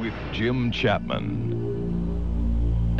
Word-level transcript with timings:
with 0.00 0.12
Jim 0.32 0.70
Chapman. 0.70 1.54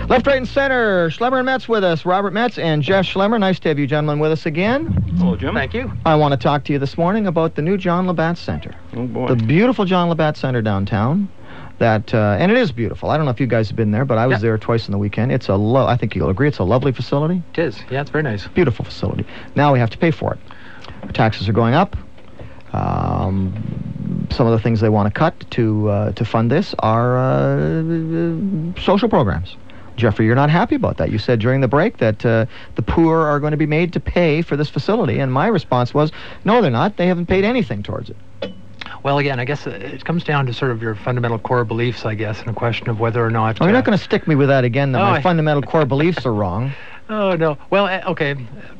Left, 0.08 0.26
right, 0.26 0.36
and 0.36 0.46
center. 0.46 1.08
Schlemmer 1.10 1.38
and 1.38 1.46
Metz 1.46 1.68
with 1.68 1.82
us. 1.82 2.04
Robert 2.04 2.32
Metz 2.32 2.58
and 2.58 2.82
Jeff 2.82 3.06
Schlemmer. 3.06 3.40
Nice 3.40 3.58
to 3.60 3.68
have 3.68 3.78
you 3.78 3.86
gentlemen 3.86 4.18
with 4.20 4.30
us 4.30 4.46
again. 4.46 4.86
Hello, 5.18 5.36
Jim. 5.36 5.54
Thank 5.54 5.74
you. 5.74 5.90
I 6.04 6.14
want 6.14 6.32
to 6.32 6.36
talk 6.36 6.64
to 6.64 6.72
you 6.72 6.78
this 6.78 6.96
morning 6.98 7.26
about 7.26 7.54
the 7.56 7.62
new 7.62 7.76
John 7.76 8.06
Labatt 8.06 8.38
Center. 8.38 8.74
Oh, 8.94 9.06
boy. 9.06 9.28
The 9.28 9.36
beautiful 9.36 9.84
John 9.84 10.08
Labatt 10.08 10.36
Center 10.36 10.62
downtown. 10.62 11.28
That 11.78 12.14
uh, 12.14 12.36
and 12.38 12.50
it 12.52 12.56
is 12.56 12.72
beautiful. 12.72 13.10
I 13.10 13.16
don't 13.16 13.26
know 13.26 13.32
if 13.32 13.40
you 13.40 13.46
guys 13.46 13.68
have 13.68 13.76
been 13.76 13.90
there, 13.90 14.04
but 14.06 14.16
I 14.16 14.26
was 14.26 14.36
Yeah. 14.36 14.42
there 14.42 14.58
twice 14.58 14.86
in 14.86 14.92
the 14.92 14.98
weekend. 14.98 15.30
It's 15.32 15.48
a 15.48 15.56
lo- 15.56 15.86
I 15.86 15.96
think 15.96 16.14
you'll 16.14 16.30
agree 16.30 16.48
it's 16.48 16.58
a 16.58 16.64
lovely 16.64 16.92
facility. 16.92 17.42
It 17.54 17.58
is. 17.58 17.78
Yeah, 17.90 18.00
it's 18.00 18.08
very 18.10 18.22
nice. 18.22 18.46
Beautiful 18.48 18.84
facility. 18.84 19.26
Now 19.56 19.72
we 19.74 19.78
have 19.78 19.90
to 19.90 19.98
pay 19.98 20.10
for 20.10 20.32
it. 20.32 20.38
Our 21.02 21.12
taxes 21.12 21.48
are 21.48 21.52
going 21.52 21.74
up. 21.74 21.94
Um, 22.72 23.52
some 24.36 24.46
of 24.46 24.52
the 24.52 24.58
things 24.62 24.80
they 24.80 24.88
want 24.88 25.12
to 25.12 25.18
cut 25.18 25.34
to 25.52 25.88
uh, 25.88 26.12
to 26.12 26.24
fund 26.24 26.50
this 26.50 26.74
are 26.80 27.16
uh, 27.18 28.80
social 28.80 29.08
programs. 29.08 29.56
Jeffrey, 29.96 30.26
you're 30.26 30.34
not 30.34 30.50
happy 30.50 30.74
about 30.74 30.98
that. 30.98 31.10
You 31.10 31.18
said 31.18 31.38
during 31.40 31.62
the 31.62 31.68
break 31.68 31.96
that 31.98 32.24
uh, 32.24 32.44
the 32.74 32.82
poor 32.82 33.18
are 33.24 33.40
going 33.40 33.52
to 33.52 33.56
be 33.56 33.64
made 33.66 33.94
to 33.94 34.00
pay 34.00 34.42
for 34.42 34.54
this 34.54 34.68
facility, 34.68 35.18
and 35.20 35.32
my 35.32 35.46
response 35.46 35.94
was, 35.94 36.12
no, 36.44 36.60
they're 36.60 36.70
not. 36.70 36.98
They 36.98 37.06
haven't 37.06 37.26
paid 37.26 37.44
anything 37.44 37.82
towards 37.82 38.10
it. 38.10 38.52
Well, 39.02 39.18
again, 39.18 39.40
I 39.40 39.46
guess 39.46 39.66
uh, 39.66 39.70
it 39.70 40.04
comes 40.04 40.22
down 40.22 40.44
to 40.46 40.52
sort 40.52 40.70
of 40.70 40.82
your 40.82 40.94
fundamental 40.96 41.38
core 41.38 41.64
beliefs, 41.64 42.04
I 42.04 42.14
guess, 42.14 42.40
and 42.40 42.50
a 42.50 42.52
question 42.52 42.90
of 42.90 43.00
whether 43.00 43.24
or 43.24 43.30
not. 43.30 43.56
Oh, 43.60 43.64
you're 43.64 43.74
uh, 43.74 43.78
not 43.78 43.86
going 43.86 43.96
to 43.96 44.04
stick 44.04 44.28
me 44.28 44.34
with 44.34 44.48
that 44.48 44.64
again. 44.64 44.92
That 44.92 45.00
Oh, 45.00 45.06
my 45.06 45.16
I- 45.16 45.22
fundamental 45.22 45.62
core 45.62 45.86
beliefs 45.86 46.26
are 46.26 46.32
wrong. 46.34 46.72
Oh 47.08 47.36
no. 47.36 47.56
Well, 47.70 47.86
uh, 47.86 48.00
okay. 48.10 48.34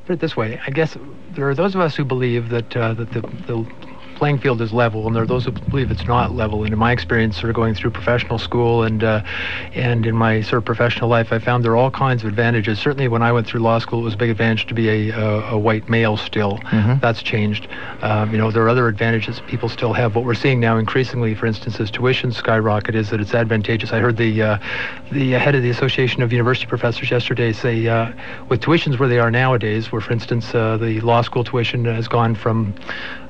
Put 0.05 0.15
it 0.15 0.19
this 0.19 0.37
way. 0.37 0.61
I 0.67 0.71
guess 0.71 0.97
there 1.31 1.49
are 1.49 1.55
those 1.55 1.77
of 1.77 1.81
us 1.81 1.95
who 1.95 2.05
believe 2.05 2.49
that 2.49 2.77
uh, 2.77 2.93
that 2.95 3.13
the, 3.13 3.21
the 3.21 3.65
playing 4.17 4.39
field 4.39 4.61
is 4.61 4.73
level, 4.73 5.07
and 5.07 5.15
there 5.15 5.23
are 5.23 5.27
those 5.27 5.45
who 5.45 5.53
believe 5.53 5.91
it's 5.91 6.05
not 6.07 6.35
level. 6.35 6.65
And 6.65 6.73
in 6.73 6.79
my 6.79 6.93
experience, 6.93 7.37
sort 7.37 7.51
of 7.51 7.57
going 7.57 7.75
through 7.75 7.91
professional 7.91 8.39
school 8.39 8.83
and 8.83 9.05
uh, 9.05 9.23
and 9.75 10.05
in 10.07 10.17
my 10.17 10.41
sort 10.41 10.59
of 10.59 10.65
professional 10.65 11.09
life, 11.09 11.33
I 11.33 11.39
found 11.39 11.65
there 11.65 11.73
are 11.73 11.77
all 11.77 11.91
kinds 11.91 12.23
of 12.23 12.29
advantages. 12.29 12.79
Certainly, 12.79 13.09
when 13.09 13.23
I 13.23 13.31
went 13.33 13.47
through 13.47 13.61
law 13.61 13.79
school, 13.79 14.01
it 14.01 14.05
was 14.05 14.15
a 14.15 14.17
big 14.17 14.31
advantage 14.31 14.67
to 14.67 14.75
be 14.75 14.89
a, 14.89 15.11
a, 15.11 15.41
a 15.55 15.59
white 15.59 15.89
male. 15.89 16.17
Still, 16.17 16.59
Mhm. 16.73 17.01
that's 17.01 17.23
changed. 17.23 17.69
Um, 18.03 18.33
you 18.33 18.39
know, 18.39 18.51
there 18.51 18.63
are 18.65 18.69
other 18.69 18.89
advantages 18.89 19.41
people 19.47 19.69
still 19.69 19.93
have. 19.93 20.15
What 20.17 20.25
we're 20.25 20.35
seeing 20.35 20.59
now, 20.61 20.77
increasingly, 20.79 21.35
for 21.35 21.47
instance, 21.47 21.79
as 21.79 21.91
tuition 21.91 22.33
skyrocket, 22.33 22.95
is 22.95 23.11
that 23.11 23.21
it's 23.21 23.35
advantageous. 23.35 23.93
I 23.93 23.99
heard 24.01 24.17
the 24.17 24.43
uh, 24.43 24.59
the 25.13 25.33
head 25.33 25.55
of 25.55 25.63
the 25.63 25.71
Association 25.71 26.23
of 26.23 26.33
University 26.33 26.67
Professors 26.67 27.11
yesterday 27.11 27.53
say, 27.53 27.87
uh, 27.87 28.11
with 28.49 28.61
tuitions 28.63 28.99
where 28.99 29.09
they 29.09 29.19
are 29.19 29.31
nowadays, 29.31 29.93
where, 29.93 30.01
for 30.01 30.13
instance, 30.13 30.55
uh, 30.55 30.77
the 30.79 31.01
law 31.01 31.21
school 31.23 31.45
tuition 31.45 31.85
has 31.85 32.09
gone 32.09 32.35
from 32.35 32.75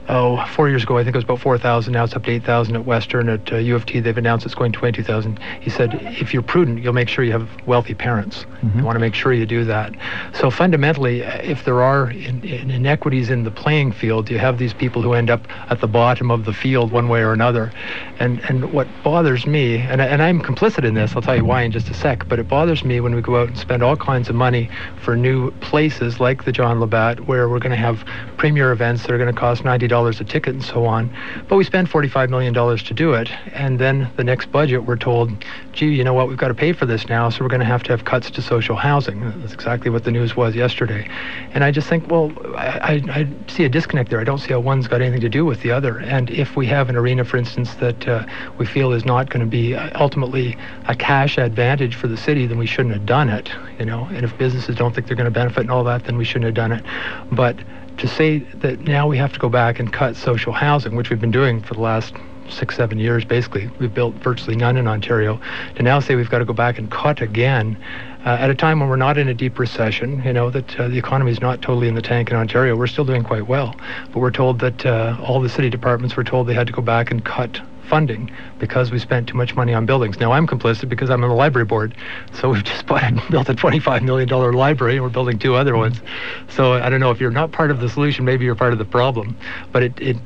oh, 0.08 0.44
four 0.54 0.68
years 0.68 0.82
ago, 0.82 0.98
I 0.98 1.04
think 1.04 1.14
it 1.14 1.18
was 1.18 1.24
about 1.24 1.40
4,000. 1.40 1.92
Now 1.92 2.04
it's 2.04 2.14
up 2.14 2.24
to 2.24 2.30
8,000 2.30 2.76
at 2.76 2.84
Western. 2.84 3.28
At 3.28 3.52
uh, 3.52 3.56
U 3.56 3.74
of 3.74 3.86
T, 3.86 4.00
they've 4.00 4.16
announced 4.16 4.46
it's 4.46 4.54
going 4.54 4.72
to 4.72 4.78
22,000. 4.78 5.38
He 5.60 5.70
said, 5.70 5.94
if 6.02 6.32
you're 6.32 6.42
prudent, 6.42 6.82
you'll 6.82 6.92
make 6.92 7.08
sure 7.08 7.24
you 7.24 7.32
have 7.32 7.48
wealthy 7.66 7.94
parents. 7.94 8.46
You 8.76 8.84
want 8.84 8.96
to 8.96 9.00
make 9.00 9.14
sure 9.14 9.32
you 9.32 9.46
do 9.46 9.64
that. 9.64 9.94
So 10.32 10.50
fundamentally, 10.50 11.24
uh, 11.24 11.38
if 11.42 11.64
there 11.64 11.82
are 11.82 12.10
in, 12.10 12.42
in 12.44 12.70
inequities 12.70 13.30
in 13.30 13.44
the 13.44 13.50
playing 13.50 13.92
field, 13.92 14.30
you 14.30 14.38
have 14.38 14.58
these 14.58 14.74
people 14.74 15.02
who 15.02 15.12
end 15.12 15.30
up 15.30 15.46
at 15.70 15.80
the 15.80 15.86
bottom 15.86 16.30
of 16.30 16.44
the 16.44 16.52
field 16.52 16.90
one 16.90 17.08
way 17.08 17.20
or 17.20 17.32
another. 17.32 17.72
And 18.18 18.40
and 18.48 18.72
what 18.72 18.88
bothers 19.04 19.46
me, 19.46 19.76
and, 19.76 20.00
and 20.00 20.22
I'm 20.22 20.40
complicit 20.40 20.84
in 20.84 20.94
this, 20.94 21.14
I'll 21.14 21.22
tell 21.22 21.36
you 21.36 21.44
why 21.44 21.62
in 21.62 21.72
just 21.72 21.88
a 21.88 21.94
sec, 21.94 22.28
but 22.28 22.38
it 22.38 22.48
bothers 22.48 22.84
me 22.84 23.00
when 23.00 23.14
we 23.14 23.22
go 23.22 23.40
out 23.40 23.48
and 23.48 23.58
spend 23.58 23.82
all 23.82 23.96
kinds 23.96 24.28
of 24.28 24.34
money 24.34 24.68
for 25.02 25.16
new 25.16 25.50
places 25.60 26.18
like 26.18 26.44
the 26.44 26.52
John 26.52 26.80
Labatt, 26.80 27.26
where 27.26 27.48
we're 27.48 27.58
going 27.58 27.70
to 27.70 27.76
have 27.76 28.04
premier 28.36 28.72
events 28.72 29.02
that 29.02 29.12
are 29.12 29.18
going 29.18 29.32
to 29.32 29.38
cost 29.38 29.62
$90 29.62 29.88
a 30.04 30.24
ticket 30.24 30.54
and 30.54 30.62
so 30.62 30.84
on, 30.84 31.10
but 31.48 31.56
we 31.56 31.64
spend 31.64 31.88
$45 31.88 32.28
million 32.28 32.52
to 32.52 32.94
do 32.94 33.14
it, 33.14 33.30
and 33.52 33.78
then 33.78 34.10
the 34.16 34.24
next 34.24 34.52
budget 34.52 34.84
we're 34.84 34.96
told, 34.96 35.30
gee, 35.72 35.86
you 35.86 36.04
know 36.04 36.12
what, 36.12 36.28
we've 36.28 36.36
got 36.36 36.48
to 36.48 36.54
pay 36.54 36.72
for 36.72 36.86
this 36.86 37.08
now, 37.08 37.30
so 37.30 37.42
we're 37.42 37.48
going 37.48 37.60
to 37.60 37.66
have 37.66 37.82
to 37.84 37.92
have 37.92 38.04
cuts 38.04 38.30
to 38.30 38.42
social 38.42 38.76
housing. 38.76 39.20
That's 39.40 39.54
exactly 39.54 39.90
what 39.90 40.04
the 40.04 40.10
news 40.10 40.36
was 40.36 40.54
yesterday. 40.54 41.08
And 41.52 41.64
I 41.64 41.70
just 41.70 41.88
think, 41.88 42.10
well, 42.10 42.32
I, 42.56 42.66
I, 42.66 43.20
I 43.20 43.28
see 43.48 43.64
a 43.64 43.68
disconnect 43.68 44.10
there. 44.10 44.20
I 44.20 44.24
don't 44.24 44.38
see 44.38 44.52
how 44.52 44.60
one's 44.60 44.88
got 44.88 45.00
anything 45.00 45.20
to 45.22 45.28
do 45.28 45.44
with 45.44 45.62
the 45.62 45.70
other. 45.70 45.98
And 46.00 46.30
if 46.30 46.56
we 46.56 46.66
have 46.66 46.88
an 46.88 46.96
arena, 46.96 47.24
for 47.24 47.36
instance, 47.36 47.74
that 47.76 48.06
uh, 48.06 48.26
we 48.58 48.66
feel 48.66 48.92
is 48.92 49.04
not 49.04 49.30
going 49.30 49.40
to 49.40 49.50
be 49.50 49.74
uh, 49.74 49.90
ultimately 50.00 50.56
a 50.86 50.94
cash 50.94 51.38
advantage 51.38 51.94
for 51.94 52.08
the 52.08 52.16
city, 52.16 52.46
then 52.46 52.58
we 52.58 52.66
shouldn't 52.66 52.94
have 52.94 53.06
done 53.06 53.28
it, 53.28 53.50
you 53.78 53.86
know. 53.86 54.04
And 54.12 54.24
if 54.24 54.36
businesses 54.38 54.76
don't 54.76 54.94
think 54.94 55.06
they're 55.06 55.16
going 55.16 55.26
to 55.26 55.30
benefit 55.30 55.60
and 55.60 55.70
all 55.70 55.84
that, 55.84 56.04
then 56.04 56.16
we 56.16 56.24
shouldn't 56.24 56.46
have 56.46 56.54
done 56.54 56.72
it. 56.72 56.84
But 57.32 57.56
to 57.98 58.08
say 58.08 58.38
that 58.38 58.80
now 58.80 59.06
we 59.06 59.16
have 59.16 59.32
to 59.32 59.38
go 59.38 59.48
back 59.48 59.78
and 59.78 59.92
cut 59.92 60.16
social 60.16 60.52
housing, 60.52 60.96
which 60.96 61.10
we've 61.10 61.20
been 61.20 61.30
doing 61.30 61.62
for 61.62 61.74
the 61.74 61.80
last 61.80 62.14
six, 62.48 62.76
seven 62.76 62.98
years, 62.98 63.24
basically. 63.24 63.70
We've 63.78 63.92
built 63.92 64.14
virtually 64.16 64.56
none 64.56 64.76
in 64.76 64.86
Ontario. 64.86 65.40
To 65.76 65.82
now 65.82 66.00
say 66.00 66.14
we've 66.14 66.30
got 66.30 66.38
to 66.38 66.44
go 66.44 66.52
back 66.52 66.78
and 66.78 66.90
cut 66.90 67.20
again 67.20 67.76
uh, 68.24 68.36
at 68.40 68.50
a 68.50 68.54
time 68.54 68.80
when 68.80 68.88
we're 68.88 68.96
not 68.96 69.18
in 69.18 69.28
a 69.28 69.34
deep 69.34 69.58
recession, 69.58 70.22
you 70.24 70.32
know, 70.32 70.50
that 70.50 70.78
uh, 70.78 70.88
the 70.88 70.98
economy 70.98 71.30
is 71.30 71.40
not 71.40 71.62
totally 71.62 71.88
in 71.88 71.94
the 71.94 72.02
tank 72.02 72.30
in 72.30 72.36
Ontario. 72.36 72.76
We're 72.76 72.86
still 72.86 73.04
doing 73.04 73.22
quite 73.22 73.46
well. 73.46 73.74
But 74.12 74.20
we're 74.20 74.30
told 74.30 74.60
that 74.60 74.84
uh, 74.84 75.16
all 75.20 75.40
the 75.40 75.48
city 75.48 75.70
departments 75.70 76.16
were 76.16 76.24
told 76.24 76.46
they 76.46 76.54
had 76.54 76.66
to 76.66 76.72
go 76.72 76.82
back 76.82 77.10
and 77.10 77.24
cut 77.24 77.60
funding 77.88 78.30
because 78.58 78.90
we 78.90 78.98
spent 78.98 79.28
too 79.28 79.36
much 79.36 79.54
money 79.54 79.74
on 79.74 79.86
buildings. 79.86 80.18
Now 80.18 80.32
I'm 80.32 80.46
complicit 80.46 80.88
because 80.88 81.10
I'm 81.10 81.22
on 81.22 81.30
the 81.30 81.36
library 81.36 81.66
board. 81.66 81.94
So 82.32 82.50
we've 82.50 82.64
just 82.64 82.86
bought, 82.86 83.04
and 83.04 83.20
built 83.30 83.48
a 83.48 83.54
$25 83.54 84.02
million 84.02 84.28
library 84.28 84.94
and 84.94 85.02
we're 85.02 85.10
building 85.10 85.38
two 85.38 85.54
other 85.54 85.76
ones. 85.76 86.00
So 86.48 86.74
I 86.74 86.88
don't 86.88 87.00
know 87.00 87.10
if 87.10 87.20
you're 87.20 87.30
not 87.30 87.52
part 87.52 87.70
of 87.70 87.80
the 87.80 87.88
solution, 87.88 88.24
maybe 88.24 88.44
you're 88.44 88.54
part 88.54 88.72
of 88.72 88.78
the 88.78 88.84
problem. 88.84 89.36
But 89.72 89.82
it, 89.82 90.00
it 90.00 90.16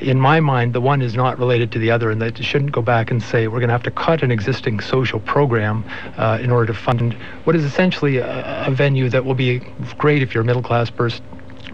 in 0.00 0.20
my 0.20 0.38
mind, 0.40 0.74
the 0.74 0.80
one 0.80 1.00
is 1.00 1.14
not 1.14 1.38
related 1.38 1.72
to 1.72 1.78
the 1.78 1.90
other, 1.90 2.10
and 2.10 2.20
that 2.20 2.36
shouldn't 2.44 2.72
go 2.72 2.82
back 2.82 3.10
and 3.10 3.22
say 3.22 3.48
we're 3.48 3.58
going 3.58 3.68
to 3.68 3.72
have 3.74 3.82
to 3.84 3.90
cut 3.90 4.22
an 4.22 4.30
existing 4.30 4.80
social 4.80 5.18
program 5.18 5.82
uh, 6.18 6.38
in 6.42 6.50
order 6.50 6.66
to 6.66 6.78
fund 6.78 7.14
what 7.44 7.56
is 7.56 7.64
essentially 7.64 8.18
a, 8.18 8.66
a 8.66 8.70
venue 8.70 9.08
that 9.08 9.24
will 9.24 9.34
be 9.34 9.60
great 9.96 10.22
if 10.22 10.34
you're 10.34 10.42
a 10.42 10.46
middle 10.46 10.62
class 10.62 10.90
person 10.90 11.24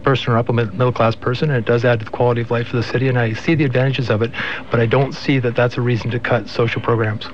person 0.03 0.33
or 0.33 0.39
upper 0.39 0.53
middle 0.53 0.93
class 0.93 1.15
person 1.15 1.51
and 1.51 1.59
it 1.59 1.65
does 1.65 1.85
add 1.85 1.99
to 1.99 2.05
the 2.05 2.11
quality 2.11 2.41
of 2.41 2.51
life 2.51 2.69
for 2.69 2.77
the 2.77 2.83
city 2.83 3.09
and 3.09 3.19
I 3.19 3.33
see 3.33 3.55
the 3.55 3.65
advantages 3.65 4.11
of 4.11 4.23
it 4.23 4.31
but 4.71 4.81
I 4.81 4.87
don't 4.87 5.13
see 5.13 5.39
that 5.39 5.57
that's 5.57 5.77
a 5.77 5.81
reason 5.81 6.11
to 6.11 6.21
cut 6.21 6.49
social 6.49 6.81
programs. 6.81 7.29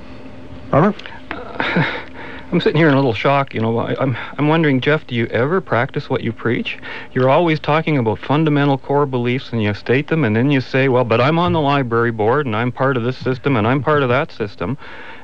Robert? 0.72 0.96
I'm 2.52 2.60
sitting 2.60 2.78
here 2.78 2.88
in 2.88 2.94
a 2.94 2.96
little 2.96 3.14
shock. 3.14 3.54
You 3.54 3.60
know, 3.60 3.78
I, 3.78 3.94
I'm 4.00 4.16
I'm 4.36 4.48
wondering, 4.48 4.80
Jeff, 4.80 5.06
do 5.06 5.14
you 5.14 5.26
ever 5.26 5.60
practice 5.60 6.10
what 6.10 6.24
you 6.24 6.32
preach? 6.32 6.78
You're 7.12 7.30
always 7.30 7.60
talking 7.60 7.96
about 7.96 8.18
fundamental 8.18 8.76
core 8.76 9.06
beliefs, 9.06 9.52
and 9.52 9.62
you 9.62 9.72
state 9.72 10.08
them, 10.08 10.24
and 10.24 10.34
then 10.34 10.50
you 10.50 10.60
say, 10.60 10.88
well, 10.88 11.04
but 11.04 11.20
I'm 11.20 11.38
on 11.38 11.52
the 11.52 11.60
library 11.60 12.10
board, 12.10 12.46
and 12.46 12.56
I'm 12.56 12.72
part 12.72 12.96
of 12.96 13.04
this 13.04 13.16
system, 13.16 13.56
and 13.56 13.68
I'm 13.68 13.84
part 13.84 14.02
of 14.02 14.08
that 14.08 14.32
system, 14.32 14.78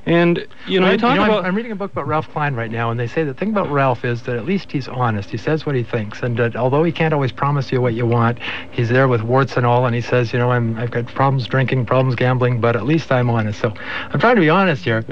and 0.07 0.47
you 0.67 0.79
know, 0.79 0.87
Well, 0.87 0.93
you 0.95 0.99
talk 0.99 1.19
I'm- 1.19 1.45
I'm, 1.45 1.55
reading 1.57 1.73
a 1.73 1.77
book 1.77 1.93
about 1.93 2.07
Ralph 2.07 2.31
Klein 2.33 2.55
right 2.55 2.71
now, 2.71 2.91
and 2.91 2.99
they 2.99 3.09
say 3.09 3.25
the 3.25 3.35
thing 3.35 3.51
about 3.51 3.71
Ralph 3.71 4.05
is 4.05 4.23
that 4.23 4.37
at 4.37 4.47
least 4.47 4.71
he's 4.71 4.87
honest. 4.87 5.31
He 5.31 5.37
says 5.37 5.67
what 5.67 5.75
he 5.75 5.83
thinks, 5.83 6.23
and 6.23 6.37
that 6.37 6.55
although 6.55 6.85
he 6.85 6.93
can't 6.93 7.13
always 7.13 7.33
promise 7.33 7.73
you 7.73 7.81
what 7.81 7.95
you 7.95 8.07
want, 8.07 8.39
he's 8.71 8.89
there 8.89 9.09
with 9.09 9.23
warts 9.23 9.57
and 9.57 9.67
all, 9.67 9.85
and 9.85 9.95
he 9.95 10.01
says, 10.01 10.33
you 10.33 10.39
know, 10.39 10.53
I'm, 10.53 10.79
I've 10.79 10.93
got 10.93 11.07
problems 11.07 11.47
drinking, 11.47 11.87
problems 11.87 12.15
gambling, 12.15 12.61
but 12.61 12.77
at 12.77 12.87
least 12.87 13.11
I'm 13.11 13.29
honest. 13.29 13.61
So 13.61 13.75
I'm 14.13 14.21
trying 14.21 14.37
to 14.37 14.41
be 14.41 14.51
honest 14.51 14.85
here. 14.85 15.05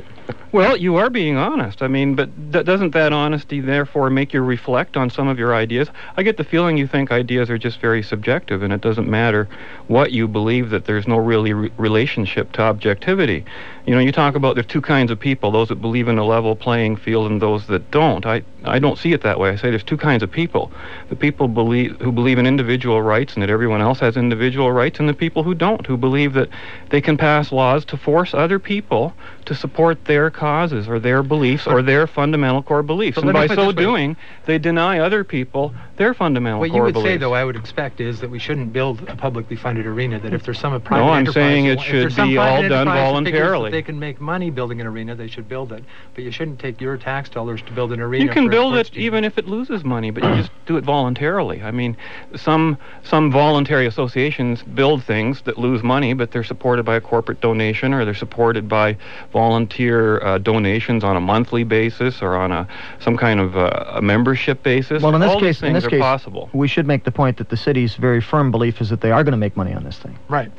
Well, 0.53 0.77
you 0.77 0.94
are 0.97 1.10
being 1.10 1.37
honest. 1.37 1.83
I 1.83 1.88
mean, 1.88 2.15
but 2.15 2.31
th- 2.53 2.65
doesn't 2.65 2.93
that 2.93 3.12
honesty 3.12 3.60
therefore 3.60 4.09
make 4.09 4.33
you 4.33 4.41
reflect 4.41 4.97
on 4.97 5.10
some 5.10 5.27
of 5.27 5.37
your 5.37 5.53
ideas? 5.53 5.88
I 6.16 6.22
get 6.22 6.37
the 6.37 6.44
feeling 6.44 6.77
you 6.78 6.87
think 6.87 7.10
ideas 7.10 7.50
are 7.50 7.59
just 7.59 7.81
very 7.81 8.04
subjective, 8.04 8.62
and 8.62 8.72
it 8.72 8.81
doesn't 8.81 9.09
matter 9.09 9.49
what 9.88 10.12
you 10.12 10.28
believe 10.28 10.71
that 10.71 10.84
there's 10.84 11.09
no 11.09 11.16
really 11.16 11.53
re- 11.53 11.72
relationship 11.77 12.53
to 12.53 12.62
objectivity. 12.62 13.44
You 13.87 13.95
know, 13.95 14.00
you 14.00 14.12
talk 14.12 14.34
about 14.34 14.55
there's 14.55 14.67
two 14.67 14.81
kinds 14.81 15.11
of 15.11 15.21
people: 15.21 15.50
those 15.50 15.69
that 15.69 15.77
believe 15.77 16.09
in 16.09 16.19
a 16.19 16.25
level 16.25 16.56
playing 16.56 16.97
field 16.97 17.31
and 17.31 17.41
those 17.41 17.67
that 17.67 17.91
don't. 17.91 18.25
I 18.25 18.43
I 18.65 18.79
don't 18.79 18.99
see 18.99 19.13
it 19.13 19.23
that 19.23 19.39
way. 19.39 19.51
I 19.51 19.57
say 19.57 19.71
there's 19.71 19.85
two 19.85 19.97
kinds 19.97 20.23
of 20.23 20.31
people: 20.31 20.73
the 21.09 21.17
people 21.17 21.49
believe 21.49 22.01
who 22.01 22.13
believe 22.13 22.39
in 22.39 22.47
individual 22.47 23.03
rights 23.03 23.35
and 23.35 23.43
that 23.43 23.51
everyone 23.51 23.81
else 23.81 24.01
has 24.01 24.17
individual 24.17 24.73
rights, 24.73 25.01
and 25.01 25.09
the 25.09 25.15
people 25.15 25.43
who 25.43 25.55
don't, 25.55 25.87
who 25.87 25.97
believe 25.97 26.33
that 26.35 26.49
they 26.91 27.01
can 27.01 27.17
pass 27.17 27.53
laws 27.53 27.85
to 27.87 27.97
force 27.97 28.35
other 28.35 28.59
people 28.59 29.15
to 29.45 29.55
support 29.55 30.05
their 30.07 30.31
causes 30.31 30.89
or 30.89 30.99
their 30.99 31.22
beliefs 31.22 31.66
or 31.66 31.83
their 31.83 32.07
fundamental 32.07 32.63
core 32.63 32.83
beliefs. 32.83 33.16
But 33.16 33.25
And 33.25 33.33
by 33.33 33.47
so 33.47 33.72
doing, 33.72 34.16
they 34.47 34.59
deny 34.59 34.99
other 34.99 35.25
people 35.25 35.75
their 35.97 36.15
fundamental 36.15 36.60
What 36.60 36.71
core 36.71 36.81
beliefs. 36.81 36.95
What 36.97 37.01
you 37.01 37.03
would 37.03 37.05
beliefs. 37.05 37.15
say, 37.15 37.17
though, 37.19 37.34
I 37.34 37.45
would 37.45 37.57
expect 37.57 38.01
is 38.01 38.21
that 38.21 38.31
we 38.31 38.39
shouldn't 38.39 38.72
build 38.72 39.09
a 39.09 39.17
publicly 39.17 39.57
funded 39.57 39.87
arena. 39.87 40.19
That 40.19 40.33
if 40.33 40.45
there's 40.45 40.59
some 40.59 40.81
private 40.81 41.05
No, 41.05 41.10
I'm 41.10 41.27
saying 41.27 41.67
it 41.67 41.81
should 41.81 42.15
be 42.17 42.39
all 42.39 42.63
done 42.63 42.65
enterprise 42.65 42.84
that 42.84 43.25
figures 43.25 43.41
voluntarily. 43.41 43.71
They 43.71 43.83
can 43.83 43.99
make 43.99 44.21
money 44.21 44.51
building 44.51 44.81
an 44.81 44.87
arena. 44.87 45.15
They 45.15 45.28
should 45.28 45.49
build 45.49 45.72
it, 45.72 45.84
but 46.15 46.25
you 46.25 46.31
shouldn't 46.31 46.59
take 46.59 46.81
your 46.81 46.97
tax 46.97 47.28
dollars 47.28 47.63
to 47.63 47.72
build 47.72 47.93
an 47.93 48.01
arena. 48.01 48.25
You 48.25 48.31
can 48.31 48.49
build 48.54 48.74
it 48.77 48.97
even 48.97 49.24
if 49.24 49.36
it 49.39 49.47
loses 49.47 49.84
money, 49.84 50.10
but 50.10 50.22
you 50.22 50.34
just 50.36 50.51
do 50.66 50.77
it 50.77 50.84
voluntarily. 50.84 51.62
I 51.62 51.71
mean, 51.71 51.97
some 52.36 52.78
some 53.03 53.30
voluntary 53.30 53.86
associations 53.86 54.62
build 54.62 55.03
things 55.04 55.42
that 55.42 55.59
lose 55.59 55.83
money, 55.83 56.15
but 56.15 56.30
they're 56.30 56.45
supported 56.45 56.84
by 56.84 56.97
a 56.97 57.01
corporate 57.01 57.41
donation 57.41 57.92
or 57.92 58.04
they're 58.04 58.15
supported 58.15 58.68
by 58.68 58.97
volunteer 59.33 60.21
uh, 60.22 60.39
donations 60.39 61.04
on 61.04 61.16
a 61.16 61.21
monthly 61.21 61.65
basis 61.65 62.22
or 62.22 62.36
on 62.36 62.53
a 62.53 62.66
some 63.01 63.16
kind 63.16 63.41
of 63.41 63.56
uh, 63.56 63.84
a 63.95 64.03
membership 64.03 64.62
basis. 64.62 65.03
Well, 65.03 65.15
in 65.15 65.21
this 65.21 65.30
All 65.30 65.41
case, 65.41 65.62
in 65.62 65.72
this 65.72 65.86
case, 65.86 66.00
possible. 66.00 66.48
we 66.53 66.68
should 66.68 66.86
make 66.86 67.04
the 67.04 67.10
point 67.12 67.36
that 67.39 67.48
the 67.50 67.57
city's 67.57 67.97
very 67.97 68.21
firm 68.21 68.50
belief 68.50 68.80
is 68.80 68.89
that 68.91 69.00
they 69.00 69.10
are 69.10 69.22
going 69.24 69.33
to 69.33 69.39
make 69.47 69.57
money 69.57 69.74
on 69.74 69.84
this 69.84 69.98
thing. 69.98 70.16
Right. 70.28 70.50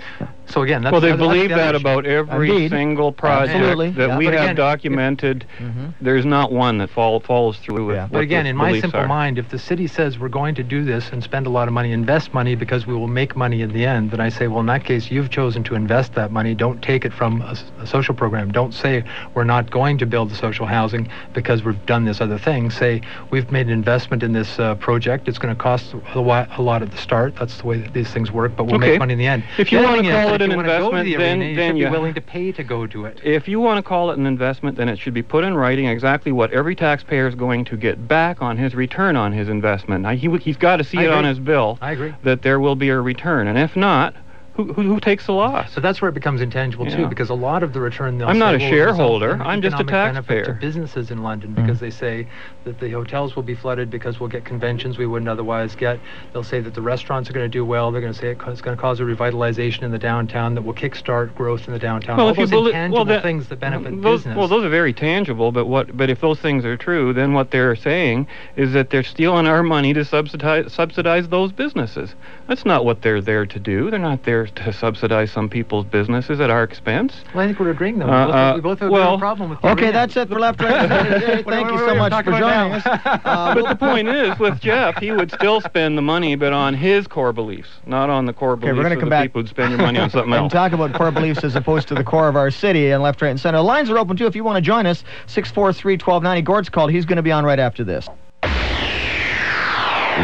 So 0.48 0.62
again, 0.62 0.83
that's 0.83 0.91
well, 0.91 1.01
they 1.01 1.12
the 1.12 1.18
believe 1.18 1.51
other 1.51 1.62
that 1.62 1.75
issue. 1.75 1.81
about 1.88 2.06
every 2.06 2.50
Indeed. 2.51 2.71
single 2.71 3.12
project 3.12 3.56
Absolutely, 3.56 3.89
that 3.91 4.09
yeah. 4.09 4.18
we 4.18 4.25
But 4.25 4.33
have 4.36 4.44
again, 4.44 4.51
if- 4.51 4.57
documented. 4.57 5.45
Mhm. 5.59 5.94
There's 6.01 6.25
not 6.25 6.51
one 6.51 6.77
that 6.80 6.89
fall, 6.89 7.19
follows 7.19 7.57
through 7.57 7.85
with 7.86 7.96
Yeah. 7.96 8.04
what 8.04 8.12
But 8.12 8.20
again, 8.24 8.44
the 8.46 8.50
in 8.52 8.56
my 8.58 8.80
simple 8.80 9.00
are. 9.02 9.08
mind, 9.08 9.38
if 9.38 9.50
the 9.50 9.60
city 9.60 9.88
says 9.88 10.20
we're 10.20 10.30
going 10.30 10.56
to 10.56 10.64
do 10.64 10.84
this 10.84 11.12
and 11.12 11.24
spend 11.24 11.48
a 11.48 11.50
lot 11.50 11.68
of 11.68 11.74
money, 11.74 11.92
invest 11.92 12.34
money 12.34 12.56
because 12.56 12.86
we 12.88 12.94
will 12.94 13.08
make 13.08 13.36
money 13.36 13.62
in 13.62 13.72
the 13.74 13.86
end, 13.86 14.12
then 14.12 14.20
I 14.20 14.30
say, 14.30 14.48
well, 14.48 14.60
in 14.60 14.66
that 14.68 14.84
case, 14.84 15.12
you've 15.12 15.30
chosen 15.30 15.64
to 15.66 15.76
invest 15.76 16.14
that 16.16 16.32
money. 16.32 16.54
Don't 16.56 16.82
take 16.82 17.06
it 17.06 17.14
from 17.14 17.42
a 17.42 17.56
social 17.86 18.14
program. 18.16 18.52
Don't 18.52 18.74
say 18.74 19.04
we're 19.34 19.44
not 19.44 19.70
going 19.72 19.98
to 20.00 20.06
build 20.06 20.30
the 20.32 20.36
social 20.36 20.66
housing 20.66 21.08
because 21.34 21.64
we've 21.64 21.86
done 21.86 22.06
this 22.06 22.22
other 22.22 22.38
thing. 22.38 22.70
Say 22.72 23.02
we've 23.30 23.52
made 23.52 23.68
an 23.68 23.74
investment 23.74 24.24
in 24.24 24.34
this 24.34 24.60
uh, 24.60 24.76
project. 24.76 25.28
It's 25.28 25.38
going 25.38 25.56
to 25.56 25.62
cost 25.62 25.94
a, 26.14 26.22
wa- 26.22 26.48
a 26.58 26.62
lot 26.62 26.82
at 26.82 26.92
the 26.92 26.98
start. 26.98 27.36
That's 27.36 27.58
the 27.58 27.68
way 27.68 27.80
that 27.80 27.94
these 27.94 28.10
things 28.12 28.32
work. 28.32 28.56
But 28.56 28.66
we'll 28.66 28.76
Okay. 28.76 28.92
make 28.92 29.00
money 29.00 29.14
in 29.14 29.20
the 29.20 29.28
end. 29.28 29.44
If 29.58 29.72
you 29.72 29.80
wanna 29.80 30.02
call 30.04 30.34
it 30.34 30.42
an 30.42 30.52
you 30.52 30.58
wanna 30.58 30.68
go 30.68 30.92
to 30.92 30.98
investment, 30.98 31.06
the 31.06 31.16
then- 31.16 31.38
arena, 31.40 31.46
you 31.52 31.56
then 31.56 31.70
should 31.72 31.78
you- 31.80 31.86
be 31.86 31.92
willing 31.92 32.14
to 32.14 32.22
pay 32.22 32.52
to 32.52 32.64
go 32.64 32.88
to 32.88 33.06
it. 33.06 33.20
If 33.24 33.48
you 33.48 33.60
want 33.60 33.78
to 33.78 33.84
call 33.84 34.12
it 34.12 34.18
an 34.18 34.26
investment, 34.26 34.78
then 34.78 34.90
it 34.90 34.98
should 35.00 35.14
be 35.14 35.22
put 35.24 35.44
in 35.44 35.56
writing 35.56 35.86
exactly 35.88 36.32
what 36.32 36.52
every 36.52 36.76
taxpayer 36.76 37.28
is 37.28 37.36
going 37.36 37.66
to 37.66 37.75
get 37.75 38.07
back 38.07 38.42
on 38.42 38.57
his 38.57 38.75
return 38.75 39.16
on 39.16 39.31
his 39.31 39.50
investment. 39.50 40.01
Now, 40.04 40.12
he, 40.12 40.30
he's 40.38 40.57
got 40.57 40.77
to 40.77 40.83
see 40.83 40.98
I 41.00 41.04
it 41.06 41.12
on 41.12 41.24
his 41.24 41.39
bill 41.39 41.77
I 41.81 41.92
agree. 41.92 42.13
that 42.24 42.42
there 42.42 42.60
will 42.60 42.75
be 42.75 42.89
a 42.89 43.00
return. 43.00 43.48
And 43.48 43.57
if 43.57 43.75
not, 43.75 44.16
who, 44.56 44.72
who, 44.74 44.84
who 44.84 45.00
takes 45.00 45.25
the 45.25 45.34
loss? 45.34 45.74
So 45.74 45.81
that's 45.81 46.02
where 46.02 46.10
it 46.10 46.13
becomes 46.13 46.42
intangible 46.42 46.88
Yeah. 46.88 46.96
too, 46.98 47.07
because 47.07 47.30
a 47.30 47.34
lot 47.34 47.62
of 47.63 47.74
the 47.74 47.80
return 47.81 48.18
they'll 48.18 48.28
I'm 48.30 48.38
not 48.40 48.56
a 48.56 48.57
"Well, 48.57 48.69
shareholder. 48.69 49.42
I'm 49.44 49.62
just 49.62 49.80
a 49.80 49.84
taxpayer." 49.84 50.46
To 50.46 50.54
businesses 50.54 51.12
in 51.12 51.22
London, 51.24 51.52
Mm. 51.52 51.56
because 51.66 51.80
they 51.80 51.90
say 51.90 52.28
that 52.63 52.80
the 52.80 52.90
hotels 52.92 53.36
will 53.36 53.44
be 53.44 53.54
flooded 53.54 53.90
because 53.90 54.19
we'll 54.19 54.30
get 54.30 54.46
conventions 54.46 54.98
we 54.98 55.06
wouldn't 55.06 55.28
otherwise 55.30 55.75
get. 55.75 56.00
They'll 56.34 56.44
say 56.44 56.62
that 56.62 56.74
the 56.74 56.81
restaurants 56.81 57.30
are 57.30 57.34
going 57.34 57.46
to 57.46 57.50
do 57.50 57.66
well. 57.66 57.92
They're 57.92 58.02
going 58.02 58.13
to 58.13 58.19
say 58.19 58.30
it's 58.30 58.62
going 58.62 58.75
to 58.78 58.81
cause 58.81 59.00
a 59.00 59.04
revitalization 59.04 59.84
in 59.84 59.92
the 59.92 60.00
downtown 60.00 60.56
that 60.56 60.62
will 60.62 60.74
kickstart 60.74 61.36
growth 61.36 61.68
in 61.68 61.74
the 61.74 61.80
downtown. 61.80 62.18
Well, 62.18 62.28
All 62.28 62.31
if 62.31 62.38
you 62.38 62.46
those 62.46 62.51
belie- 62.51 62.68
intangible 62.69 62.96
well, 62.98 63.06
that- 63.06 63.24
things 63.24 63.48
that 63.50 63.60
benefit 63.60 64.01
those, 64.01 64.19
business. 64.22 64.38
Well, 64.38 64.48
those 64.48 64.63
are 64.63 64.69
very 64.69 64.94
tangible, 64.94 65.51
but 65.51 65.66
what? 65.66 65.96
But 65.98 66.10
if 66.10 66.22
those 66.22 66.40
things 66.40 66.63
are 66.63 66.78
true, 66.78 67.12
then 67.13 67.34
what 67.34 67.51
they're 67.51 67.75
saying 67.75 68.28
is 68.56 68.72
that 68.74 68.90
they're 68.90 69.04
stealing 69.04 69.48
our 69.48 69.63
money 69.63 69.94
to 69.94 70.06
subsidize 70.06 70.72
subsidize 70.72 71.28
those 71.28 71.51
businesses. 71.51 72.16
That's 72.48 72.66
not 72.66 72.86
what 72.86 73.01
they're 73.01 73.22
there 73.22 73.46
to 73.46 73.60
do. 73.60 73.90
They're 73.90 74.00
not 74.00 74.24
there 74.24 74.44
to 74.51 74.71
subsidize 74.74 75.31
some 75.31 75.50
people's 75.50 75.86
businesses 75.86 76.39
at 76.39 76.50
our 76.50 76.63
expense. 76.63 77.13
well, 77.33 77.44
I 77.44 77.47
think 77.47 77.59
we're 77.59 77.71
agreeing 77.71 78.00
though. 78.00 78.06
Uh, 78.07 78.25
we, 78.25 78.31
both, 78.31 78.36
uh, 78.36 78.53
we 78.56 78.62
both 78.62 78.80
have 78.80 78.89
well- 78.92 79.15
a 79.15 79.19
problem 79.19 79.50
with 79.50 79.62
the 79.62 79.68
Okay, 79.71 79.81
arena. 79.86 79.92
that's 79.94 80.18
it 80.18 80.30
for 80.30 80.39
Left 80.39 80.62
Right. 80.62 80.89
Center 80.89 81.44
Thank 81.50 81.71
you 81.71 81.77
so 81.80 81.95
much 81.95 82.13
for 82.24 82.31
joining 82.31 82.74
us. 82.74 82.86
Uh, 83.25 83.53
but 83.56 83.68
the 83.69 83.75
point 83.75 84.07
is, 84.21 84.38
with 84.39 84.59
Jeff, 84.59 84.97
he 84.97 85.12
would 85.12 85.31
still 85.31 85.59
spend 85.62 85.97
the 85.97 86.01
money, 86.01 86.36
but 86.36 86.53
on 86.53 86.74
his 86.74 87.07
core 87.07 87.33
beliefs, 87.33 87.69
not 87.86 88.09
on 88.09 88.25
the 88.25 88.33
core 88.33 88.56
beliefs 88.56 88.77
we're 88.77 88.83
beliefs 88.83 88.86
gonna 88.86 88.95
of 88.95 89.00
come 89.01 89.09
the 89.09 89.12
back 89.12 89.24
people 89.25 89.42
who'd 89.42 89.50
spend 89.50 89.71
your 89.71 89.80
money 89.81 90.00
on 90.00 90.09
something 90.09 90.31
else. 90.33 90.38
and 90.44 90.53
else. 90.53 90.53
talk 90.53 90.71
about 90.74 90.94
core 90.94 91.12
beliefs 91.12 91.44
as 91.44 91.56
opposed 91.56 91.88
to 91.88 91.95
the 91.95 92.03
core 92.03 92.27
of 92.27 92.36
our 92.36 92.51
city 92.51 92.91
and 92.91 93.01
left, 93.03 93.21
right, 93.21 93.30
and 93.30 93.39
center. 93.39 93.59
Lines 93.62 93.89
are 93.89 93.98
open 93.98 94.15
too 94.15 94.27
if 94.27 94.36
you 94.36 94.44
want 94.44 94.57
to 94.57 94.62
join 94.62 94.86
us. 94.86 95.03
643-1290. 95.27 96.44
Gord's 96.44 96.69
called. 96.69 96.91
He's 96.91 97.06
going 97.06 97.18
to 97.18 97.24
be 97.24 97.31
on 97.31 97.45
right 97.45 97.59
after 97.59 97.83
this. 97.83 98.07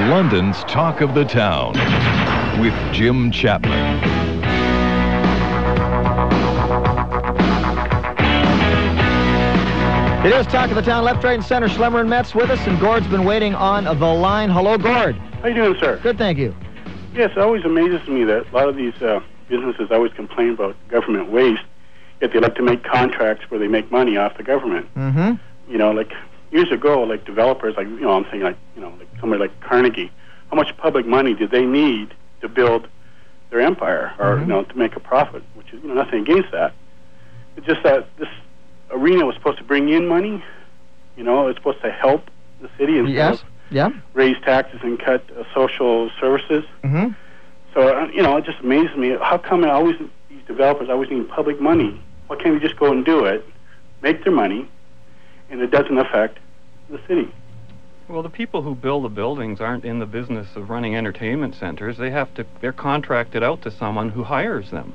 London's 0.10 0.64
Talk 0.66 1.02
of 1.02 1.14
the 1.16 1.26
Town 1.26 1.74
with 2.62 2.74
Jim 2.94 3.32
Chapman. 3.32 4.00
It 10.24 10.32
is 10.34 10.46
Talk 10.48 10.70
of 10.70 10.76
the 10.76 10.84
Town, 10.84 11.04
left, 11.04 11.24
right, 11.24 11.34
and 11.34 11.44
center. 11.44 11.68
Schlemmer 11.68 12.00
and 12.00 12.08
Metz 12.10 12.36
with 12.36 12.52
us, 12.52 12.60
and 12.68 12.80
Gord's 12.80 13.08
been 13.08 13.24
waiting 13.26 13.56
on 13.56 13.86
the 13.86 14.06
line. 14.06 14.52
Hello, 14.52 14.78
Gord. 14.78 15.16
How 15.16 15.48
you 15.48 15.56
doing, 15.56 15.76
sir? 15.80 16.00
Good, 16.04 16.20
thank 16.20 16.38
you. 16.38 16.56
Yes, 17.16 17.32
it 17.32 17.40
always 17.40 17.66
amazes 17.66 18.08
me 18.08 18.24
that 18.26 18.48
a 18.48 18.56
lot 18.56 18.70
of 18.70 18.76
these 18.76 18.94
uh, 19.02 19.20
businesses 19.50 19.90
always 19.90 20.14
complain 20.14 20.52
about 20.52 20.76
government 20.90 21.32
waste, 21.32 21.64
yet 22.22 22.32
they 22.34 22.40
like 22.40 22.54
to 22.56 22.62
make 22.62 22.84
contracts 22.84 23.50
where 23.50 23.60
they 23.60 23.68
make 23.68 23.92
money 23.92 24.16
off 24.16 24.38
the 24.38 24.44
government. 24.44 24.88
Mm-hmm. 24.96 25.72
You 25.72 25.78
know, 25.80 25.90
like 25.90 26.14
years 26.52 26.72
ago, 26.72 27.02
like 27.02 27.26
developers, 27.26 27.76
like 27.76 27.88
you 27.88 28.02
know, 28.02 28.12
I'm 28.12 28.26
saying 28.30 28.44
like 28.44 28.58
you 28.76 28.82
know, 28.84 28.94
like 29.00 29.10
somebody 29.20 29.40
like 29.42 29.60
Carnegie, 29.62 30.12
how 30.52 30.56
much 30.56 30.78
public 30.78 31.08
money 31.08 31.34
did 31.34 31.50
they 31.50 31.66
need 31.66 32.14
to 32.42 32.48
build 32.48 32.88
their 33.50 33.60
empire, 33.62 34.14
or 34.20 34.36
Mhm. 34.36 34.42
you 34.42 34.46
know, 34.46 34.64
to 34.66 34.78
make 34.78 34.96
a 34.96 35.00
profit? 35.00 35.42
Which 35.56 35.74
is 35.74 35.82
you 35.82 35.88
know 35.90 35.96
nothing 35.96 36.22
against 36.22 36.52
that. 36.52 36.74
It's 37.58 37.66
just 37.66 37.82
that 37.84 38.08
this 38.18 38.30
arena 38.92 39.26
was 39.26 39.36
supposed 39.36 39.58
to 39.58 39.64
bring 39.64 39.90
in 39.90 40.08
money. 40.08 40.44
You 41.18 41.24
know, 41.24 41.48
it's 41.48 41.58
supposed 41.58 41.82
to 41.82 41.92
help 41.92 42.30
the 42.62 42.70
city 42.78 42.98
instead 42.98 43.16
Yes. 43.16 43.42
of 43.42 43.48
Yeah. 43.70 43.90
raise 44.14 44.38
taxes 44.44 44.80
and 44.84 45.00
cut 45.00 45.24
uh, 45.38 45.44
social 45.54 46.10
services. 46.20 46.64
Mm-hmm. 46.84 47.14
So 47.74 47.88
uh, 47.98 48.08
you 48.14 48.22
know, 48.22 48.38
it 48.38 48.46
just 48.46 48.60
amazes 48.60 48.96
me. 48.98 49.16
How 49.22 49.38
come 49.38 49.64
it 49.64 49.70
always 49.70 49.98
these 50.30 50.44
developers 50.48 50.90
always 50.90 51.10
need 51.10 51.28
public 51.30 51.60
money? 51.62 52.00
Why 52.28 52.36
can't 52.38 52.60
they 52.60 52.66
just 52.68 52.80
go 52.80 52.92
and 52.92 53.04
do 53.06 53.26
it, 53.26 53.46
make 54.02 54.24
their 54.24 54.34
money, 54.34 54.68
and 55.50 55.62
it 55.62 55.72
doesn't 55.72 55.98
affect 55.98 56.38
the 56.90 57.00
city? 57.08 57.30
Well, 58.08 58.24
the 58.24 58.30
people 58.30 58.62
who 58.62 58.76
build 58.76 59.06
the 59.06 59.10
buildings 59.10 59.62
aren't 59.62 59.86
in 59.86 60.00
the 60.00 60.06
business 60.06 60.48
of 60.56 60.70
running 60.70 60.96
entertainment 60.98 61.56
centers. 61.56 61.98
They 61.98 62.10
have 62.12 62.34
to. 62.36 62.46
They're 62.60 62.74
contracted 62.74 63.42
out 63.44 63.62
to 63.64 63.72
someone 63.72 64.10
who 64.10 64.24
hires 64.26 64.70
them, 64.70 64.94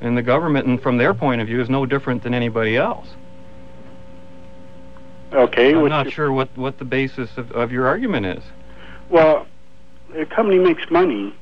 and 0.00 0.16
the 0.16 0.22
government, 0.22 0.66
and 0.66 0.80
from 0.80 0.96
their 0.98 1.14
point 1.14 1.40
of 1.40 1.48
view, 1.48 1.60
is 1.60 1.68
no 1.68 1.84
different 1.86 2.22
than 2.22 2.32
anybody 2.34 2.76
else. 2.76 3.08
Okay. 5.34 5.74
I'm 5.74 5.88
not 5.88 6.12
sure 6.12 6.32
what, 6.32 6.56
what 6.56 6.78
the 6.78 6.84
basis 6.84 7.36
of, 7.36 7.50
of 7.52 7.72
your 7.72 7.86
argument 7.86 8.26
is. 8.26 8.44
Well, 9.10 9.46
a 10.14 10.24
company 10.24 10.58
makes 10.58 10.88
money. 10.90 11.34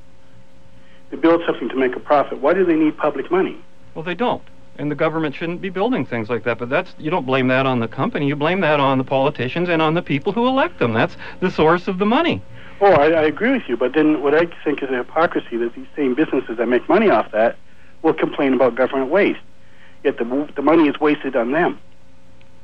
They 1.11 1.19
build 1.19 1.43
something 1.47 1.69
to 1.69 1.77
make 1.77 1.95
a 1.95 2.01
profit. 2.01 2.41
Why 2.41 2.55
do 2.55 2.65
they 2.65 2.75
need 2.75 2.97
public 2.97 3.31
money? 3.31 3.59
Well, 3.95 4.03
they 4.03 4.15
don't. 4.15 4.43
And 4.79 4.91
the 4.91 4.95
government 4.95 5.35
shouldn't 5.35 5.61
be 5.61 5.69
building 5.69 6.07
things 6.07 6.31
like 6.31 6.45
that. 6.45 6.59
But 6.59 6.71
that's 6.71 6.95
you 6.99 7.11
don't 7.11 7.27
blame 7.27 7.49
that 7.49 7.67
on 7.67 7.81
the 7.81 7.89
company. 7.89 8.27
You 8.27 8.37
blame 8.37 8.61
that 8.63 8.81
on 8.81 8.97
the 8.97 9.05
politicians 9.05 9.69
and 9.69 9.83
on 9.83 9.93
the 9.93 10.01
people 10.01 10.33
who 10.33 10.47
elect 10.47 10.79
them. 10.79 10.95
That's 10.95 11.15
the 11.41 11.51
source 11.51 11.89
of 11.89 11.99
the 11.99 12.07
money. 12.07 12.41
Oh, 12.81 12.93
I, 12.93 13.11
I 13.11 13.23
agree 13.25 13.53
with 13.53 13.69
you. 13.69 13.77
But 13.77 13.93
then 13.93 14.23
what 14.23 14.35
I 14.35 14.47
think 14.65 14.83
is 14.83 14.89
a 14.89 14.97
hypocrisy 14.97 15.59
that 15.59 15.75
these 15.75 15.87
same 15.95 16.15
businesses 16.15 16.57
that 16.57 16.67
make 16.67 16.89
money 16.89 17.11
off 17.11 17.31
that 17.33 17.57
will 18.01 18.15
complain 18.15 18.55
about 18.55 18.75
government 18.75 19.11
waste. 19.11 19.41
Yet 20.03 20.17
the 20.17 20.49
the 20.57 20.63
money 20.63 20.89
is 20.89 20.99
wasted 20.99 21.37
on 21.37 21.53
them. 21.53 21.79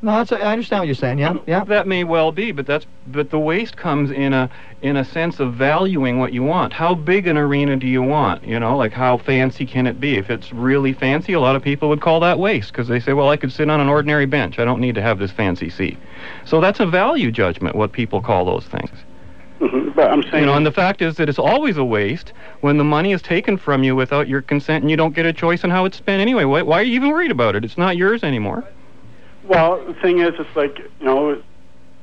No, 0.00 0.12
that's, 0.12 0.30
I 0.30 0.52
understand 0.52 0.80
what 0.80 0.86
you're 0.86 0.94
saying. 0.94 1.18
Yeah. 1.18 1.34
Yeah. 1.46 1.64
That 1.64 1.88
may 1.88 2.04
well 2.04 2.30
be, 2.30 2.52
but 2.52 2.66
that's 2.66 2.86
but 3.08 3.30
the 3.30 3.38
waste 3.38 3.76
comes 3.76 4.12
in 4.12 4.32
a 4.32 4.48
in 4.80 4.96
a 4.96 5.04
sense 5.04 5.40
of 5.40 5.54
valuing 5.54 6.20
what 6.20 6.32
you 6.32 6.44
want. 6.44 6.72
How 6.72 6.94
big 6.94 7.26
an 7.26 7.36
arena 7.36 7.74
do 7.76 7.88
you 7.88 8.02
want? 8.02 8.44
You 8.44 8.60
know, 8.60 8.76
like 8.76 8.92
how 8.92 9.18
fancy 9.18 9.66
can 9.66 9.88
it 9.88 9.98
be? 9.98 10.16
If 10.16 10.30
it's 10.30 10.52
really 10.52 10.92
fancy, 10.92 11.32
a 11.32 11.40
lot 11.40 11.56
of 11.56 11.62
people 11.62 11.88
would 11.88 12.00
call 12.00 12.20
that 12.20 12.38
waste 12.38 12.70
because 12.70 12.86
they 12.86 13.00
say, 13.00 13.12
well, 13.12 13.28
I 13.28 13.36
could 13.36 13.52
sit 13.52 13.68
on 13.68 13.80
an 13.80 13.88
ordinary 13.88 14.26
bench. 14.26 14.60
I 14.60 14.64
don't 14.64 14.80
need 14.80 14.94
to 14.94 15.02
have 15.02 15.18
this 15.18 15.32
fancy 15.32 15.68
seat. 15.68 15.98
So 16.44 16.60
that's 16.60 16.78
a 16.78 16.86
value 16.86 17.32
judgment. 17.32 17.74
What 17.74 17.90
people 17.90 18.22
call 18.22 18.44
those 18.44 18.66
things. 18.66 18.90
hmm 19.58 19.90
But 19.96 20.12
I'm 20.12 20.22
saying, 20.22 20.44
You 20.44 20.46
know, 20.46 20.54
and 20.54 20.64
the 20.64 20.70
fact 20.70 21.02
is 21.02 21.16
that 21.16 21.28
it's 21.28 21.40
always 21.40 21.76
a 21.76 21.84
waste 21.84 22.32
when 22.60 22.78
the 22.78 22.84
money 22.84 23.12
is 23.12 23.20
taken 23.20 23.56
from 23.56 23.82
you 23.82 23.96
without 23.96 24.28
your 24.28 24.42
consent 24.42 24.82
and 24.84 24.90
you 24.92 24.96
don't 24.96 25.14
get 25.16 25.26
a 25.26 25.32
choice 25.32 25.64
in 25.64 25.70
how 25.70 25.86
it's 25.86 25.96
spent 25.96 26.20
anyway. 26.20 26.44
Why, 26.44 26.62
why 26.62 26.78
are 26.78 26.84
you 26.84 26.94
even 26.94 27.08
worried 27.08 27.32
about 27.32 27.56
it? 27.56 27.64
It's 27.64 27.76
not 27.76 27.96
yours 27.96 28.22
anymore. 28.22 28.64
Well, 29.48 29.84
the 29.84 29.94
thing 29.94 30.20
is, 30.20 30.34
it's 30.38 30.54
like 30.56 30.78
you 30.78 31.04
know, 31.06 31.42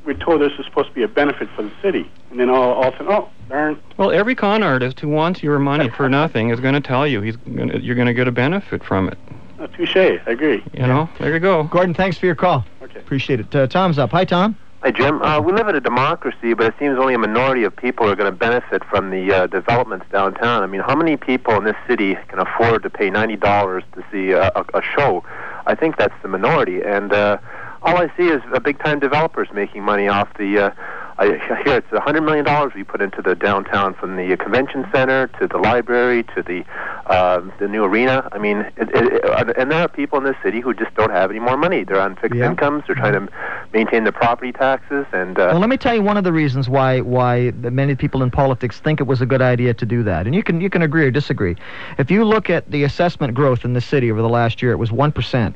we're 0.06 0.14
told 0.14 0.42
this 0.42 0.52
is 0.60 0.66
supposed 0.66 0.90
to 0.90 0.94
be 0.94 1.04
a 1.04 1.08
benefit 1.08 1.50
for 1.56 1.64
the 1.64 1.72
city, 1.82 2.10
and 2.32 2.40
then 2.40 2.50
all, 2.50 2.74
all 2.74 2.88
of 2.90 2.94
a 2.94 2.98
sudden, 2.98 3.12
oh, 3.14 3.30
darn, 3.50 3.80
Well, 3.98 4.12
every 4.12 4.36
con 4.36 4.62
artist 4.64 5.00
who 5.00 5.10
wants 5.10 5.42
your 5.42 5.58
money 5.60 5.90
for 5.90 6.08
nothing 6.22 6.50
is 6.50 6.60
going 6.60 6.76
to 6.76 6.82
tell 6.82 7.08
you 7.08 7.22
he's 7.22 7.36
gonna, 7.38 7.78
you're 7.80 7.96
going 7.96 8.08
to 8.08 8.14
get 8.14 8.28
a 8.28 8.32
benefit 8.32 8.84
from 8.84 9.08
it. 9.10 9.18
uh, 9.60 9.68
touche. 9.68 9.96
I 9.96 10.20
agree. 10.28 10.64
You 10.74 10.86
know, 10.88 11.10
there 11.20 11.34
you 11.34 11.40
go. 11.40 11.64
Gordon, 11.64 11.94
thanks 11.94 12.18
for 12.18 12.26
your 12.26 12.36
call. 12.36 12.66
Okay. 12.82 13.00
Appreciate 13.00 13.40
it. 13.40 13.56
Uh, 13.56 13.68
Tom's 13.68 13.98
up. 13.98 14.12
Hi, 14.12 14.26
Tom. 14.26 14.56
Hi, 14.86 14.92
Jim. 14.92 15.20
Uh, 15.20 15.42
we 15.42 15.52
live 15.52 15.68
in 15.68 15.76
a 15.76 15.82
democracy, 15.82 16.54
but 16.54 16.68
it 16.68 16.76
seems 16.78 17.00
only 17.00 17.16
a 17.16 17.18
minority 17.18 17.64
of 17.64 17.76
people 17.76 18.08
are 18.08 18.16
going 18.16 18.32
to 18.32 18.38
benefit 18.38 18.84
from 18.86 19.10
the 19.10 19.34
uh, 19.34 19.48
developments 19.48 20.06
downtown. 20.12 20.62
I 20.62 20.68
mean, 20.68 20.82
how 20.82 20.96
many 20.96 21.18
people 21.18 21.56
in 21.56 21.64
this 21.64 21.76
city 21.88 22.14
can 22.28 22.38
afford 22.38 22.84
to 22.84 22.92
pay 22.92 23.10
ninety 23.10 23.36
dollars 23.36 23.84
to 23.96 24.06
see 24.12 24.30
a, 24.30 24.52
a, 24.56 24.64
a 24.76 24.82
show? 24.84 25.26
I 25.66 25.74
think 25.74 25.98
that's 25.98 26.14
the 26.22 26.28
minority, 26.28 26.84
and 26.84 27.12
uh, 27.12 27.40
all 27.82 27.98
I 27.98 28.16
see 28.16 28.28
is 28.28 28.44
uh, 28.54 28.60
big-time 28.60 29.00
developers 29.00 29.48
making 29.52 29.82
money 29.82 30.08
off 30.08 30.32
the. 30.38 30.66
Uh, 30.66 30.72
I 31.20 31.28
hear 31.64 31.78
it's 31.78 31.88
hundred 31.92 32.22
million 32.22 32.44
dollars 32.44 32.74
we 32.76 32.84
put 32.84 33.02
into 33.02 33.22
the 33.22 33.36
downtown, 33.36 33.94
from 33.94 34.18
the 34.18 34.36
convention 34.36 34.86
center 34.94 35.28
to 35.40 35.48
the 35.48 35.58
library 35.58 36.24
to 36.36 36.44
the 36.44 36.66
uh, 37.06 37.42
the 37.60 37.70
new 37.70 37.86
arena. 37.86 38.28
I 38.34 38.38
mean, 38.38 38.60
it, 38.76 38.90
it, 38.94 39.24
it, 39.24 39.58
and 39.58 39.72
there 39.72 39.82
are 39.82 39.88
people 39.88 40.18
in 40.18 40.26
this 40.26 40.36
city 40.44 40.60
who 40.60 40.74
just 40.74 40.94
don't 40.96 41.12
have 41.12 41.30
any 41.32 41.40
more 41.40 41.56
money. 41.56 41.86
They're 41.86 42.02
on 42.02 42.18
fixed 42.18 42.36
Yeah. 42.38 42.50
incomes. 42.50 42.84
They're 42.86 42.96
trying 42.98 43.14
to 43.14 43.32
maintain 43.74 44.04
their 44.04 44.12
property 44.12 44.52
taxes, 44.52 45.06
and 45.14 45.38
uh, 45.40 45.50
Well, 45.52 45.60
let 45.60 45.70
me 45.70 45.78
tell 45.78 45.96
you 45.96 46.02
one 46.02 46.18
of 46.18 46.26
the 46.26 46.34
reasons 46.34 46.68
why 46.68 47.00
why 47.00 47.52
many 47.52 47.96
people 47.96 48.22
in 48.22 48.30
politics 48.30 48.82
think 48.82 49.00
it 49.00 49.08
was 49.08 49.22
a 49.22 49.26
good 49.26 49.42
idea 49.42 49.74
to 49.74 49.86
do 49.86 50.04
that, 50.04 50.26
and 50.26 50.36
you 50.36 50.44
can 50.44 50.60
you 50.60 50.70
can 50.70 50.82
agree 50.82 51.06
or 51.06 51.12
disagree. 51.12 51.56
If 51.98 52.12
you 52.12 52.26
look 52.26 52.50
at 52.50 52.70
the 52.70 52.84
assessment 52.84 53.34
growth 53.34 53.64
in 53.64 53.72
the 53.72 53.82
city 53.82 54.12
over 54.12 54.22
the 54.22 54.30
last 54.30 54.62
year, 54.62 54.74
it 54.74 54.78
was 54.78 54.92
one 54.92 55.14
percent. 55.14 55.56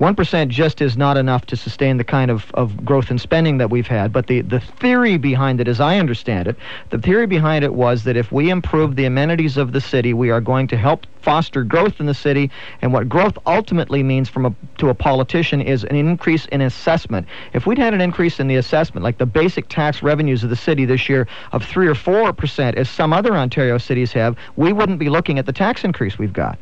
1% 0.00 0.48
just 0.48 0.80
is 0.80 0.96
not 0.96 1.18
enough 1.18 1.44
to 1.44 1.56
sustain 1.56 1.98
the 1.98 2.04
kind 2.04 2.30
of, 2.30 2.50
of 2.54 2.86
growth 2.86 3.10
in 3.10 3.18
spending 3.18 3.58
that 3.58 3.68
we've 3.68 3.86
had. 3.86 4.10
But 4.14 4.28
the, 4.28 4.40
the 4.40 4.58
theory 4.58 5.18
behind 5.18 5.60
it, 5.60 5.68
as 5.68 5.78
I 5.78 5.98
understand 5.98 6.48
it, 6.48 6.56
the 6.88 6.98
theory 6.98 7.26
behind 7.26 7.64
it 7.64 7.74
was 7.74 8.04
that 8.04 8.16
if 8.16 8.32
we 8.32 8.48
improve 8.48 8.96
the 8.96 9.04
amenities 9.04 9.58
of 9.58 9.72
the 9.72 9.80
city, 9.80 10.14
we 10.14 10.30
are 10.30 10.40
going 10.40 10.68
to 10.68 10.76
help 10.78 11.06
foster 11.20 11.64
growth 11.64 12.00
in 12.00 12.06
the 12.06 12.14
city. 12.14 12.50
And 12.80 12.94
what 12.94 13.10
growth 13.10 13.36
ultimately 13.44 14.02
means 14.02 14.30
from 14.30 14.46
a, 14.46 14.54
to 14.78 14.88
a 14.88 14.94
politician 14.94 15.60
is 15.60 15.84
an 15.84 15.96
increase 15.96 16.46
in 16.46 16.62
assessment. 16.62 17.26
If 17.52 17.66
we'd 17.66 17.76
had 17.76 17.92
an 17.92 18.00
increase 18.00 18.40
in 18.40 18.48
the 18.48 18.56
assessment, 18.56 19.04
like 19.04 19.18
the 19.18 19.26
basic 19.26 19.68
tax 19.68 20.02
revenues 20.02 20.42
of 20.42 20.48
the 20.48 20.56
city 20.56 20.86
this 20.86 21.10
year 21.10 21.28
of 21.52 21.62
3 21.62 21.86
or 21.86 21.94
4%, 21.94 22.74
as 22.74 22.88
some 22.88 23.12
other 23.12 23.36
Ontario 23.36 23.76
cities 23.76 24.12
have, 24.12 24.34
we 24.56 24.72
wouldn't 24.72 24.98
be 24.98 25.10
looking 25.10 25.38
at 25.38 25.44
the 25.44 25.52
tax 25.52 25.84
increase 25.84 26.18
we've 26.18 26.32
got. 26.32 26.58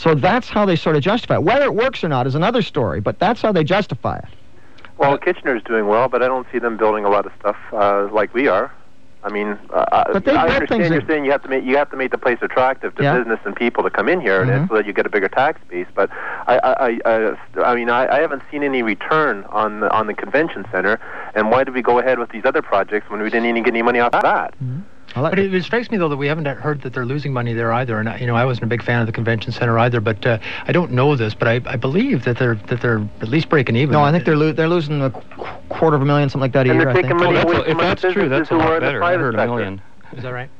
So 0.00 0.14
that's 0.14 0.48
how 0.48 0.64
they 0.64 0.76
sort 0.76 0.96
of 0.96 1.02
justify 1.02 1.34
it. 1.34 1.42
Whether 1.42 1.66
it 1.66 1.74
works 1.74 2.02
or 2.02 2.08
not 2.08 2.26
is 2.26 2.34
another 2.34 2.62
story, 2.62 3.00
but 3.00 3.18
that's 3.18 3.42
how 3.42 3.52
they 3.52 3.62
justify 3.62 4.16
it. 4.16 4.24
Well, 4.96 5.18
Kitchener's 5.18 5.62
doing 5.62 5.88
well, 5.88 6.08
but 6.08 6.22
I 6.22 6.26
don't 6.26 6.46
see 6.50 6.58
them 6.58 6.78
building 6.78 7.04
a 7.04 7.10
lot 7.10 7.26
of 7.26 7.32
stuff 7.38 7.56
uh, 7.72 8.08
like 8.10 8.32
we 8.32 8.48
are. 8.48 8.72
I 9.22 9.28
mean, 9.28 9.58
uh, 9.70 10.14
But 10.14 10.26
I 10.28 10.48
understand 10.48 10.90
you're 10.94 11.06
saying 11.06 11.26
you 11.26 11.30
have 11.32 11.42
to 11.42 11.48
make 11.48 11.62
you 11.64 11.76
have 11.76 11.90
to 11.90 11.96
make 11.98 12.10
the 12.10 12.16
place 12.16 12.38
attractive 12.40 12.94
to 12.94 13.02
Yeah. 13.02 13.18
business 13.18 13.38
and 13.44 13.54
people 13.54 13.82
to 13.82 13.90
come 13.90 14.08
in 14.08 14.22
here, 14.22 14.42
Mhm. 14.46 14.50
and 14.56 14.68
so 14.70 14.74
that 14.76 14.86
you 14.86 14.94
get 14.94 15.04
a 15.04 15.10
bigger 15.10 15.28
tax 15.28 15.60
base. 15.68 15.86
But 15.94 16.08
I, 16.46 16.56
I, 16.58 16.98
I, 17.04 17.36
I, 17.62 17.74
mean, 17.74 17.90
I, 17.90 18.08
I 18.16 18.20
haven't 18.20 18.42
seen 18.50 18.62
any 18.62 18.82
return 18.82 19.44
on 19.50 19.80
the, 19.80 19.92
on 19.92 20.06
the 20.06 20.14
convention 20.14 20.64
center. 20.72 20.98
And 21.34 21.50
why 21.50 21.64
did 21.64 21.74
we 21.74 21.82
go 21.82 21.98
ahead 21.98 22.18
with 22.18 22.30
these 22.30 22.46
other 22.46 22.62
projects 22.62 23.10
when 23.10 23.20
we 23.20 23.28
didn't 23.28 23.46
even 23.50 23.62
get 23.62 23.74
any 23.74 23.82
money 23.82 24.00
off 24.00 24.14
of 24.14 24.22
that? 24.22 24.54
I'll 24.62 24.68
let- 25.16 25.30
But 25.30 25.38
it, 25.38 25.52
it 25.54 25.64
strikes 25.64 25.90
me 25.90 25.96
though 25.98 26.08
that 26.08 26.16
we 26.16 26.26
haven't 26.26 26.46
heard 26.46 26.82
that 26.82 26.92
they're 26.92 27.04
losing 27.06 27.32
money 27.32 27.52
there 27.52 27.72
either. 27.72 27.98
And 27.98 28.08
I- 28.08 28.18
you 28.18 28.26
know, 28.26 28.36
I 28.36 28.44
wasn't 28.44 28.64
a 28.64 28.66
big 28.68 28.82
fan 28.82 29.00
of 29.00 29.06
the 29.06 29.12
convention 29.12 29.52
center 29.52 29.78
either. 29.78 30.00
But 30.00 30.24
uh, 30.26 30.38
I 30.66 30.72
don't 30.72 30.92
know 30.92 31.16
this, 31.16 31.34
but 31.34 31.48
I, 31.48 31.60
I 31.66 31.76
believe 31.76 32.24
that 32.24 32.38
they're 32.38 32.54
that 32.68 32.80
they're 32.80 33.06
at 33.20 33.28
least 33.28 33.48
breaking 33.48 33.76
even. 33.76 33.92
no, 33.92 34.02
I 34.02 34.12
think 34.12 34.24
they're 34.24 34.36
lo- 34.36 34.52
they're 34.52 34.68
losing 34.68 35.02
a 35.02 35.10
qu- 35.10 35.20
quarter 35.68 35.96
of 35.96 36.02
a 36.02 36.04
million, 36.04 36.28
something 36.28 36.42
like 36.42 36.52
that 36.52 36.66
a 36.66 36.70
And 36.70 36.76
year. 36.80 36.84
they're 36.84 36.90
I 36.90 36.94
taking 37.02 37.10
think. 37.18 37.20
money 37.20 37.34
Well, 37.44 37.46
away 37.48 37.56
that's 37.56 37.66
a- 37.66 37.70
if 37.70 37.78
that's 38.00 38.12
true, 38.14 38.28
that's 38.28 38.50
a 38.50 38.56
lot 38.56 38.80
better. 38.80 38.98
I 39.02 39.16
private 39.16 39.22
heard 39.22 39.34
a 39.34 39.46
million. 39.46 39.82
Is 40.16 40.22
that 40.22 40.30
right? 40.32 40.50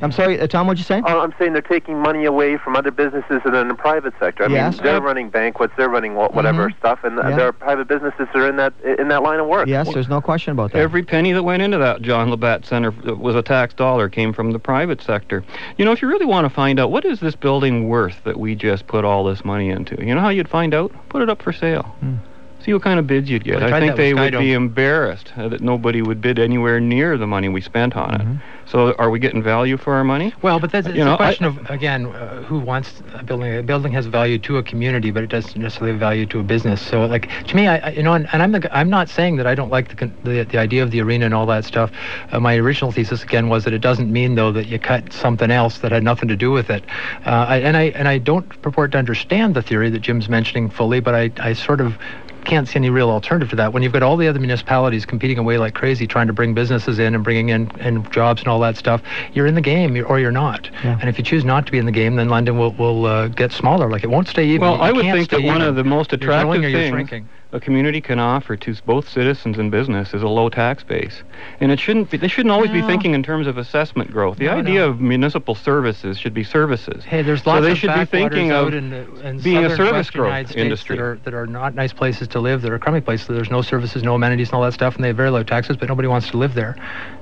I'm 0.00 0.10
sorry, 0.10 0.40
uh, 0.40 0.46
Tom. 0.46 0.66
What'd 0.66 0.78
you 0.78 0.84
say? 0.84 1.02
Oh, 1.06 1.20
I'm 1.20 1.32
saying 1.38 1.52
they're 1.52 1.62
taking 1.62 1.98
money 2.00 2.24
away 2.24 2.56
from 2.56 2.74
other 2.76 2.90
businesses 2.90 3.40
that 3.44 3.54
are 3.54 3.60
in 3.60 3.68
the 3.68 3.74
private 3.74 4.14
sector. 4.18 4.44
I 4.44 4.48
Yes. 4.48 4.76
mean, 4.78 4.84
they're 4.86 5.00
running 5.00 5.28
banquets, 5.28 5.72
they're 5.76 5.88
running 5.88 6.14
wha- 6.14 6.28
whatever 6.30 6.70
Mhm. 6.70 6.78
stuff, 6.78 7.00
and 7.04 7.18
Yeah. 7.18 7.36
there 7.36 7.48
are 7.48 7.52
private 7.52 7.86
businesses 7.88 8.26
that 8.32 8.36
are 8.36 8.48
in 8.48 8.56
that 8.56 8.72
in 8.98 9.08
that 9.08 9.22
line 9.22 9.38
of 9.38 9.46
work. 9.46 9.68
yes, 9.68 9.92
there's 9.92 10.08
no 10.08 10.20
question 10.20 10.52
about 10.52 10.72
that. 10.72 10.78
Every 10.78 11.02
penny 11.02 11.32
that 11.32 11.42
went 11.42 11.62
into 11.62 11.78
that 11.78 12.02
John 12.02 12.30
Labatt 12.30 12.64
Center 12.64 12.90
was 13.16 13.36
a 13.36 13.42
tax 13.42 13.74
dollar 13.74 14.08
came 14.08 14.32
from 14.32 14.50
the 14.52 14.58
private 14.58 15.00
sector. 15.02 15.44
You 15.76 15.84
know, 15.84 15.92
if 15.92 16.00
you 16.02 16.08
really 16.08 16.26
want 16.26 16.46
to 16.46 16.50
find 16.50 16.80
out 16.80 16.90
what 16.90 17.04
is 17.04 17.20
this 17.20 17.36
building 17.36 17.88
worth 17.88 18.24
that 18.24 18.38
we 18.40 18.54
just 18.54 18.86
put 18.86 19.04
all 19.04 19.24
this 19.24 19.44
money 19.44 19.70
into, 19.70 20.02
you 20.04 20.14
know 20.14 20.20
how 20.20 20.30
you'd 20.30 20.48
find 20.48 20.74
out? 20.74 20.90
Put 21.10 21.22
it 21.22 21.28
up 21.28 21.42
for 21.42 21.52
sale. 21.52 21.94
Hmm. 22.00 22.14
See 22.64 22.72
what 22.72 22.82
kind 22.82 22.98
of 23.00 23.06
bids 23.06 23.28
you'd 23.28 23.42
get. 23.44 23.60
Well, 23.60 23.74
I 23.74 23.80
think 23.80 23.96
they 23.96 24.14
would 24.14 24.32
be 24.32 24.52
embarrassed 24.52 25.32
uh, 25.36 25.48
that 25.48 25.60
nobody 25.60 26.00
would 26.00 26.20
bid 26.20 26.38
anywhere 26.38 26.78
near 26.78 27.18
the 27.18 27.26
money 27.26 27.48
we 27.48 27.60
spent 27.60 27.96
on 27.96 28.12
Mm-hmm. 28.12 28.32
it. 28.34 28.38
So, 28.64 28.92
are 28.92 29.10
we 29.10 29.18
getting 29.18 29.42
value 29.42 29.76
for 29.76 29.94
our 29.94 30.04
money? 30.04 30.32
Well, 30.40 30.60
but 30.60 30.70
that's 30.70 30.86
it's 30.86 30.96
You 30.96 31.04
know, 31.04 31.14
a 31.14 31.16
question 31.16 31.44
I- 31.44 31.48
of 31.48 31.70
again, 31.70 32.06
uh, 32.06 32.42
who 32.44 32.60
wants 32.60 33.02
a 33.12 33.22
building? 33.24 33.56
A 33.58 33.62
building 33.62 33.92
has 33.92 34.06
value 34.06 34.38
to 34.38 34.56
a 34.58 34.62
community, 34.62 35.10
but 35.10 35.24
it 35.24 35.26
doesn't 35.30 35.60
necessarily 35.60 35.90
have 35.92 36.00
value 36.00 36.24
to 36.26 36.38
a 36.38 36.42
business. 36.44 36.80
So, 36.80 37.04
like 37.06 37.28
to 37.48 37.56
me, 37.56 37.66
I, 37.66 37.78
I 37.78 37.90
you 37.90 38.02
know, 38.04 38.12
and, 38.14 38.28
and 38.32 38.40
I'm 38.40 38.52
the, 38.52 38.74
I'm 38.74 38.88
not 38.88 39.08
saying 39.08 39.36
that 39.38 39.46
I 39.48 39.56
don't 39.56 39.68
like 39.70 39.88
the, 39.88 39.96
con- 39.96 40.14
the 40.22 40.44
the 40.44 40.58
idea 40.58 40.82
of 40.84 40.92
the 40.92 41.00
arena 41.02 41.24
and 41.24 41.34
all 41.34 41.44
that 41.46 41.64
stuff. 41.64 41.90
Uh, 42.30 42.38
my 42.38 42.54
original 42.56 42.92
thesis 42.92 43.24
again 43.24 43.48
was 43.48 43.64
that 43.64 43.74
it 43.74 43.80
doesn't 43.80 44.10
mean 44.12 44.36
though 44.36 44.52
that 44.52 44.68
you 44.68 44.78
cut 44.78 45.12
something 45.12 45.50
else 45.50 45.78
that 45.80 45.90
had 45.90 46.04
nothing 46.04 46.28
to 46.28 46.36
do 46.36 46.52
with 46.52 46.70
it. 46.70 46.84
Uh, 47.26 47.30
I, 47.48 47.56
and 47.58 47.76
I 47.76 47.82
and 47.96 48.06
I 48.06 48.18
don't 48.18 48.48
purport 48.62 48.92
to 48.92 48.98
understand 48.98 49.54
the 49.56 49.62
theory 49.62 49.90
that 49.90 49.98
Jim's 50.02 50.28
mentioning 50.28 50.70
fully, 50.70 51.00
but 51.00 51.14
I 51.16 51.30
I 51.40 51.52
sort 51.54 51.80
of 51.80 51.98
can't 52.44 52.68
see 52.68 52.76
any 52.76 52.90
real 52.90 53.10
alternative 53.10 53.50
to 53.50 53.56
that. 53.56 53.72
When 53.72 53.82
you've 53.82 53.92
got 53.92 54.02
all 54.02 54.16
the 54.16 54.28
other 54.28 54.38
municipalities 54.38 55.04
competing 55.06 55.38
away 55.38 55.58
like 55.58 55.74
crazy 55.74 56.06
trying 56.06 56.26
to 56.26 56.32
bring 56.32 56.54
businesses 56.54 56.98
in 56.98 57.14
and 57.14 57.24
bringing 57.24 57.48
in 57.50 57.70
and 57.80 58.10
jobs 58.12 58.42
and 58.42 58.48
all 58.48 58.60
that 58.60 58.76
stuff 58.76 59.02
you're 59.32 59.46
in 59.46 59.54
the 59.54 59.60
game 59.60 59.96
or 60.06 60.18
you're 60.18 60.30
not. 60.30 60.68
Yeah. 60.84 60.98
and 61.00 61.08
if 61.08 61.18
you 61.18 61.24
choose 61.24 61.44
not 61.44 61.66
to 61.66 61.72
be 61.72 61.78
in 61.78 61.86
the 61.86 61.92
game 61.92 62.16
then 62.16 62.28
london 62.28 62.58
will, 62.58 62.72
will 62.72 63.06
uh, 63.06 63.28
get 63.28 63.52
smaller. 63.52 63.88
Like 63.88 64.04
it 64.04 64.10
won't 64.10 64.28
stay 64.28 64.46
even. 64.46 64.60
Well, 64.62 64.76
You 64.76 64.82
I 64.82 64.92
would 64.92 65.02
think 65.02 65.30
that 65.30 65.38
stay 65.38 65.46
one 65.46 65.62
of 65.62 65.76
the 65.76 65.84
most 65.84 66.12
You're 66.12 66.18
growing 66.18 66.64
attractive 66.64 66.70
you're 66.70 66.80
things 66.80 66.92
shrinking. 66.92 67.28
A 67.52 67.60
community 67.60 68.00
can 68.00 68.18
offer 68.18 68.56
to 68.56 68.74
both 68.86 69.08
citizens 69.08 69.58
and 69.58 69.70
business 69.70 70.14
is 70.14 70.22
a 70.22 70.28
low 70.28 70.48
tax 70.48 70.82
base. 70.82 71.22
And 71.60 71.70
it 71.70 71.78
shouldn't 71.78 72.10
be, 72.10 72.16
they 72.16 72.28
shouldn't 72.28 72.50
always 72.50 72.70
be 72.70 72.80
thinking 72.82 73.12
in 73.12 73.22
terms 73.22 73.46
of 73.46 73.58
assessment 73.58 74.10
growth. 74.10 74.38
The 74.38 74.46
No, 74.46 74.52
idea 74.58 74.80
no. 74.80 74.88
of 74.88 75.00
municipal 75.00 75.54
services 75.54 76.18
should 76.18 76.32
be 76.32 76.44
services. 76.44 77.04
Hey, 77.04 77.20
there's 77.22 77.44
lots 77.44 77.44
So 77.44 77.50
lots 77.50 77.64
they 77.66 77.70
of 77.72 77.78
should 77.78 77.94
be 77.94 78.04
thinking 78.06 78.50
out 78.52 78.68
of 78.68 78.74
in, 78.74 78.90
the, 78.90 79.28
in 79.28 79.38
being 79.40 79.64
a 79.64 79.70
southern 79.70 79.86
service 79.86 80.10
growth 80.10 80.26
United 80.28 80.48
States 80.48 80.62
industry. 80.62 80.96
that 80.96 81.02
are, 81.02 81.16
that 81.24 81.34
are 81.34 81.46
not 81.46 81.74
nice 81.74 81.92
places 81.92 82.26
to 82.28 82.40
live, 82.40 82.62
that 82.62 82.72
are 82.72 82.78
crummy 82.78 83.00
places. 83.02 83.26
There's 83.28 83.50
no 83.50 83.60
services, 83.60 84.02
no 84.02 84.14
amenities, 84.14 84.48
and 84.48 84.54
all 84.54 84.62
that 84.62 84.72
stuff, 84.72 84.94
and 84.94 85.04
they 85.04 85.08
have 85.08 85.16
very 85.16 85.30
low 85.30 85.42
taxes, 85.42 85.76
but 85.76 85.88
nobody 85.88 86.08
wants 86.08 86.30
to 86.30 86.38
live 86.38 86.54
there. 86.54 86.76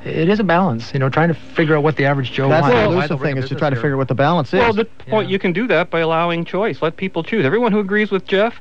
It 0.04 0.28
is 0.28 0.38
a 0.38 0.44
balance, 0.44 0.92
you 0.94 1.00
know, 1.00 1.08
trying 1.08 1.28
to 1.28 1.34
figure 1.34 1.76
out 1.76 1.82
what 1.82 1.96
the 1.96 2.04
average 2.06 2.30
Joe 2.32 2.48
That's 2.48 2.62
wants. 2.62 2.76
the 2.76 2.84
elusive 2.84 3.20
thing 3.20 3.36
is 3.36 3.48
to 3.48 3.56
try 3.56 3.68
to 3.68 3.74
here. 3.74 3.82
figure 3.82 3.94
out 3.96 3.98
what 3.98 4.08
the 4.08 4.14
balance 4.14 4.48
is. 4.54 4.60
Well, 4.60 4.72
the 4.72 4.84
point 4.84 5.28
you 5.28 5.38
can 5.40 5.52
do 5.52 5.66
that 5.66 5.90
by 5.90 6.00
allowing 6.00 6.44
choice. 6.44 6.80
Let 6.80 6.96
people 6.96 7.22
choose. 7.24 7.44
Everyone 7.44 7.72
who 7.72 7.80
agrees 7.80 8.10
with 8.12 8.26
Jeff, 8.26 8.60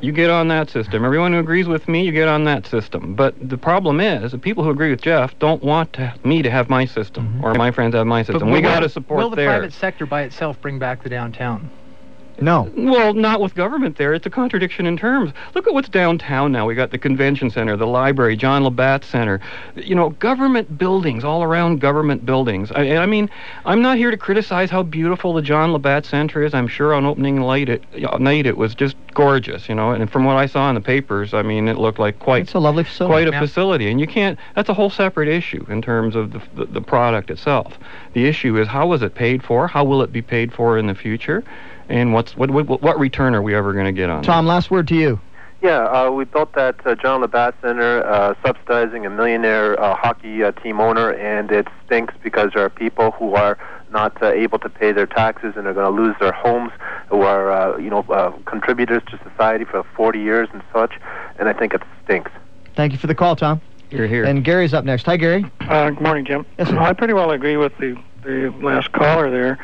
you 0.00 0.12
get 0.12 0.30
on 0.30 0.48
that 0.48 0.70
system. 0.70 1.04
Everyone 1.04 1.32
who 1.32 1.38
agrees 1.38 1.66
with 1.66 1.88
me, 1.88 2.04
you 2.04 2.12
get 2.12 2.28
on 2.28 2.44
that 2.44 2.66
system. 2.66 3.14
But 3.14 3.34
the 3.48 3.58
problem 3.58 4.00
is, 4.00 4.32
the 4.32 4.38
people 4.38 4.64
who 4.64 4.70
agree 4.70 4.90
with 4.90 5.02
Jeff 5.02 5.38
don't 5.38 5.62
want 5.62 5.92
to, 5.94 6.14
me 6.24 6.42
to 6.42 6.50
have 6.50 6.68
my 6.68 6.84
system 6.84 7.28
mm-hmm. 7.28 7.44
or 7.44 7.54
my 7.54 7.70
friends 7.70 7.94
have 7.94 8.06
my 8.06 8.22
system. 8.22 8.48
will 8.48 8.54
we 8.54 8.62
got 8.62 8.80
to 8.80 8.88
support 8.88 9.18
Will 9.18 9.30
the 9.30 9.36
theirs. 9.36 9.48
private 9.48 9.72
sector 9.72 10.06
by 10.06 10.22
itself 10.22 10.60
bring 10.60 10.78
back 10.78 11.02
the 11.02 11.08
downtown? 11.08 11.70
No. 12.40 12.70
Well, 12.76 13.14
not 13.14 13.40
with 13.40 13.54
government 13.54 13.96
there. 13.96 14.14
It's 14.14 14.26
a 14.26 14.30
contradiction 14.30 14.86
in 14.86 14.96
terms. 14.96 15.32
Look 15.54 15.66
at 15.66 15.74
what's 15.74 15.88
downtown 15.88 16.52
now. 16.52 16.66
We 16.66 16.74
got 16.74 16.90
the 16.90 16.98
convention 16.98 17.50
center, 17.50 17.76
the 17.76 17.86
library, 17.86 18.36
John 18.36 18.64
Labatt 18.64 19.04
Center. 19.04 19.40
You 19.76 19.94
know, 19.94 20.10
government 20.10 20.78
buildings 20.78 21.24
all 21.24 21.42
around 21.42 21.80
government 21.80 22.24
buildings. 22.24 22.72
I, 22.72 22.96
I 22.96 23.06
mean, 23.06 23.28
I'm 23.64 23.82
not 23.82 23.96
here 23.98 24.10
to 24.10 24.16
criticize 24.16 24.70
how 24.70 24.82
beautiful 24.82 25.34
the 25.34 25.42
John 25.42 25.72
Labatt 25.72 26.04
Center 26.06 26.42
is. 26.42 26.54
I'm 26.54 26.68
sure 26.68 26.94
on 26.94 27.04
opening 27.06 27.36
night 27.40 27.68
it, 27.68 27.84
uh, 28.04 28.18
night 28.18 28.46
it 28.46 28.56
was 28.56 28.74
just 28.74 28.96
gorgeous. 29.14 29.68
You 29.68 29.74
know, 29.74 29.90
and 29.90 30.10
from 30.10 30.24
what 30.24 30.36
I 30.36 30.46
saw 30.46 30.68
in 30.68 30.74
the 30.74 30.80
papers, 30.80 31.34
I 31.34 31.42
mean, 31.42 31.68
it 31.68 31.76
looked 31.78 31.98
like 31.98 32.18
quite 32.18 32.42
It's 32.42 32.54
a 32.54 32.58
lovely 32.58 32.84
facility. 32.84 33.12
quite 33.12 33.28
a 33.28 33.32
Yeah. 33.32 33.40
facility, 33.40 33.90
and 33.90 34.00
you 34.00 34.06
can't. 34.06 34.38
That's 34.54 34.68
a 34.68 34.74
whole 34.74 34.90
separate 34.90 35.28
issue 35.28 35.64
in 35.68 35.82
terms 35.82 36.16
of 36.16 36.32
the, 36.32 36.40
the 36.54 36.64
the 36.66 36.80
product 36.80 37.30
itself. 37.30 37.78
The 38.14 38.26
issue 38.26 38.56
is 38.58 38.66
how 38.68 38.86
was 38.86 39.02
it 39.02 39.14
paid 39.14 39.42
for? 39.42 39.68
How 39.68 39.84
will 39.84 40.02
it 40.02 40.12
be 40.12 40.22
paid 40.22 40.52
for 40.52 40.78
in 40.78 40.86
the 40.86 40.94
future? 40.94 41.44
And 41.90 42.12
what's 42.14 42.36
what 42.36 42.50
what, 42.50 42.80
what 42.80 42.98
return 42.98 43.34
are 43.34 43.42
we 43.42 43.54
ever 43.54 43.72
going 43.72 43.86
to 43.86 43.92
get 43.92 44.08
on? 44.08 44.22
Tom, 44.22 44.46
last 44.46 44.70
word 44.70 44.88
to 44.88 44.94
you. 44.94 45.20
Yeah, 45.60 45.84
uh, 45.84 46.10
we 46.10 46.24
built 46.24 46.54
that 46.54 46.86
uh, 46.86 46.94
John 46.94 47.20
Labatt 47.20 47.54
Center, 47.60 48.02
uh, 48.06 48.34
subsidizing 48.42 49.04
a 49.04 49.10
millionaire 49.10 49.78
uh, 49.78 49.94
hockey 49.94 50.42
uh, 50.42 50.52
team 50.52 50.80
owner, 50.80 51.12
and 51.12 51.50
it 51.50 51.68
stinks 51.84 52.14
because 52.22 52.52
there 52.54 52.64
are 52.64 52.70
people 52.70 53.10
who 53.10 53.34
are 53.34 53.58
not 53.90 54.22
uh, 54.22 54.28
able 54.28 54.58
to 54.60 54.70
pay 54.70 54.92
their 54.92 55.06
taxes 55.06 55.54
and 55.56 55.66
are 55.66 55.74
going 55.74 55.94
to 55.94 56.02
lose 56.02 56.16
their 56.18 56.32
homes, 56.32 56.72
who 57.08 57.22
are 57.22 57.50
uh, 57.50 57.76
you 57.76 57.90
know 57.90 58.00
uh, 58.08 58.30
contributors 58.46 59.02
to 59.10 59.18
society 59.28 59.64
for 59.64 59.82
40 59.96 60.20
years 60.20 60.48
and 60.52 60.62
such, 60.72 60.94
and 61.38 61.48
I 61.48 61.52
think 61.52 61.74
it 61.74 61.82
stinks. 62.04 62.30
Thank 62.74 62.92
you 62.92 62.98
for 62.98 63.08
the 63.08 63.14
call, 63.14 63.36
Tom. 63.36 63.60
You're 63.90 64.06
here. 64.06 64.24
And 64.24 64.44
Gary's 64.44 64.72
up 64.72 64.84
next. 64.84 65.04
Hi, 65.06 65.16
Gary. 65.16 65.44
Uh, 65.60 65.90
good 65.90 66.00
morning, 66.00 66.24
Jim. 66.24 66.46
Yes. 66.58 66.70
I 66.70 66.92
pretty 66.92 67.12
well 67.12 67.32
agree 67.32 67.56
with 67.56 67.76
the, 67.78 68.00
the 68.22 68.54
last 68.62 68.92
caller 68.92 69.30
there. 69.30 69.58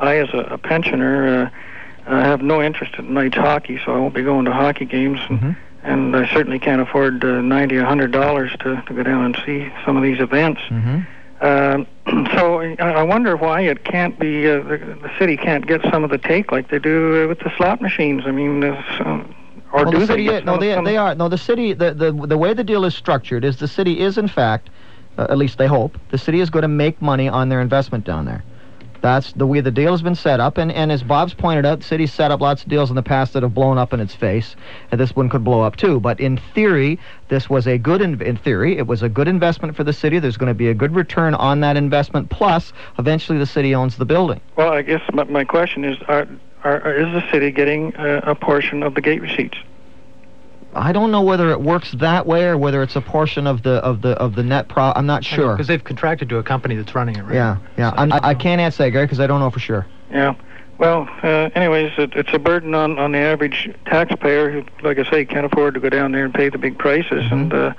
I, 0.00 0.16
as 0.16 0.28
a, 0.32 0.38
a 0.38 0.58
pensioner, 0.58 1.46
uh, 1.46 1.50
I 2.08 2.20
have 2.22 2.42
no 2.42 2.62
interest 2.62 2.94
in 2.98 3.12
night 3.14 3.34
hockey, 3.34 3.78
so 3.84 3.92
I 3.94 3.98
won't 3.98 4.14
be 4.14 4.22
going 4.22 4.44
to 4.46 4.52
hockey 4.52 4.84
games, 4.86 5.20
and, 5.28 5.40
Mhm. 5.40 5.56
and 5.84 6.16
I 6.16 6.26
certainly 6.32 6.58
can't 6.58 6.80
afford 6.80 7.24
uh, 7.24 7.40
ninety, 7.42 7.76
a 7.76 7.84
hundred 7.84 8.12
dollars 8.12 8.50
to 8.60 8.82
to 8.86 8.92
go 8.94 9.02
down 9.02 9.24
and 9.24 9.38
see 9.44 9.70
some 9.84 9.96
of 9.96 10.02
these 10.02 10.20
events. 10.20 10.60
Mm-hmm. 10.70 11.00
Um, 11.40 11.86
so 12.34 12.60
I, 12.60 12.74
I 12.78 13.02
wonder 13.02 13.36
why 13.36 13.60
it 13.60 13.84
can't 13.84 14.18
be 14.18 14.48
uh, 14.50 14.60
the, 14.62 14.78
the 15.02 15.10
city 15.18 15.36
can't 15.36 15.66
get 15.66 15.82
some 15.90 16.02
of 16.02 16.10
the 16.10 16.18
take 16.18 16.50
like 16.50 16.68
they 16.70 16.78
do 16.78 17.24
uh, 17.24 17.28
with 17.28 17.38
the 17.40 17.52
slot 17.56 17.80
machines. 17.80 18.22
I 18.26 18.32
mean, 18.32 18.64
uh, 18.64 18.82
so, 18.98 19.04
or 19.72 19.82
well, 19.84 19.90
do 19.92 19.98
the 19.98 20.06
they? 20.06 20.06
city, 20.14 20.24
get 20.24 20.44
no, 20.44 20.56
they, 20.58 20.82
they 20.82 20.96
are. 20.96 21.14
No, 21.14 21.28
the 21.28 21.38
city, 21.38 21.74
the, 21.74 21.92
the, 21.94 22.10
the 22.26 22.38
way 22.38 22.54
the 22.54 22.64
deal 22.64 22.84
is 22.84 22.94
structured 22.94 23.44
is 23.44 23.58
the 23.58 23.68
city 23.68 24.00
is, 24.00 24.18
in 24.18 24.26
fact, 24.28 24.70
uh, 25.18 25.26
at 25.30 25.36
least 25.38 25.58
they 25.58 25.66
hope, 25.66 25.96
the 26.10 26.18
city 26.18 26.40
is 26.40 26.48
going 26.50 26.62
to 26.62 26.68
make 26.68 27.00
money 27.02 27.28
on 27.28 27.48
their 27.50 27.60
investment 27.60 28.04
down 28.04 28.24
there. 28.24 28.42
That's 29.00 29.32
the 29.32 29.46
way 29.46 29.60
the 29.60 29.70
deal 29.70 29.92
has 29.92 30.02
been 30.02 30.14
set 30.14 30.40
up. 30.40 30.58
And, 30.58 30.72
and 30.72 30.90
as 30.90 31.02
Bob's 31.02 31.34
pointed 31.34 31.64
out, 31.64 31.78
the 31.78 31.84
city's 31.84 32.12
set 32.12 32.30
up 32.30 32.40
lots 32.40 32.62
of 32.62 32.68
deals 32.68 32.90
in 32.90 32.96
the 32.96 33.02
past 33.02 33.32
that 33.32 33.42
have 33.42 33.54
blown 33.54 33.78
up 33.78 33.92
in 33.92 34.00
its 34.00 34.14
face. 34.14 34.56
And 34.90 35.00
this 35.00 35.14
one 35.14 35.28
could 35.28 35.44
blow 35.44 35.62
up 35.62 35.76
too. 35.76 36.00
But 36.00 36.20
in 36.20 36.38
theory, 36.54 36.98
this 37.28 37.48
was 37.48 37.66
a 37.66 37.78
good, 37.78 38.00
in, 38.00 38.20
in 38.22 38.36
theory, 38.36 38.78
it 38.78 38.86
was 38.86 39.02
a 39.02 39.08
good 39.08 39.28
investment 39.28 39.76
for 39.76 39.84
the 39.84 39.92
city. 39.92 40.18
There's 40.18 40.36
going 40.36 40.48
to 40.50 40.54
be 40.54 40.68
a 40.68 40.74
good 40.74 40.94
return 40.94 41.34
on 41.34 41.60
that 41.60 41.76
investment. 41.76 42.30
Plus, 42.30 42.72
eventually 42.98 43.38
the 43.38 43.46
city 43.46 43.74
owns 43.74 43.96
the 43.96 44.04
building. 44.04 44.40
Well, 44.56 44.72
I 44.72 44.82
guess 44.82 45.02
my, 45.12 45.24
my 45.24 45.44
question 45.44 45.84
is: 45.84 45.96
are, 46.08 46.26
are, 46.64 46.94
is 46.94 47.12
the 47.12 47.30
city 47.30 47.50
getting 47.50 47.94
uh, 47.96 48.20
a 48.24 48.34
portion 48.34 48.82
of 48.82 48.94
the 48.94 49.00
gate 49.00 49.20
receipts? 49.20 49.58
I 50.74 50.92
don't 50.92 51.10
know 51.10 51.22
whether 51.22 51.50
it 51.50 51.60
works 51.60 51.92
that 51.92 52.26
way 52.26 52.44
or 52.44 52.58
whether 52.58 52.82
it's 52.82 52.94
a 52.94 53.00
portion 53.00 53.46
of 53.46 53.62
the 53.62 53.76
of 53.84 54.02
the 54.02 54.10
of 54.10 54.34
the 54.34 54.42
net 54.42 54.68
pro. 54.68 54.92
I'm 54.94 55.06
not 55.06 55.24
sure. 55.24 55.52
Because 55.52 55.66
they've 55.66 55.82
contracted 55.82 56.28
to 56.28 56.36
a 56.36 56.42
company 56.42 56.76
that's 56.76 56.94
running 56.94 57.16
it, 57.16 57.22
right? 57.22 57.34
Yeah, 57.34 57.58
yeah. 57.76 57.90
So 57.90 57.96
I'm, 57.96 58.12
I 58.12 58.16
I, 58.16 58.18
I 58.18 58.20
don't 58.20 58.32
know. 58.32 58.42
can't 58.42 58.60
answer 58.60 58.82
that, 58.84 58.90
Gary, 58.90 59.06
because 59.06 59.20
I 59.20 59.26
don't 59.26 59.40
know 59.40 59.50
for 59.50 59.60
sure. 59.60 59.86
Yeah. 60.10 60.34
Well, 60.78 61.08
uh, 61.24 61.50
anyways, 61.54 61.92
it, 61.98 62.12
it's 62.14 62.32
a 62.32 62.38
burden 62.38 62.74
on, 62.74 62.98
on 63.00 63.10
the 63.10 63.18
average 63.18 63.74
taxpayer 63.86 64.50
who, 64.50 64.64
like 64.82 64.98
I 64.98 65.10
say, 65.10 65.24
can't 65.24 65.44
afford 65.44 65.74
to 65.74 65.80
go 65.80 65.88
down 65.88 66.12
there 66.12 66.24
and 66.24 66.32
pay 66.32 66.50
the 66.50 66.58
big 66.58 66.78
prices. 66.78 67.24
And 67.32 67.52
uh, 67.52 67.74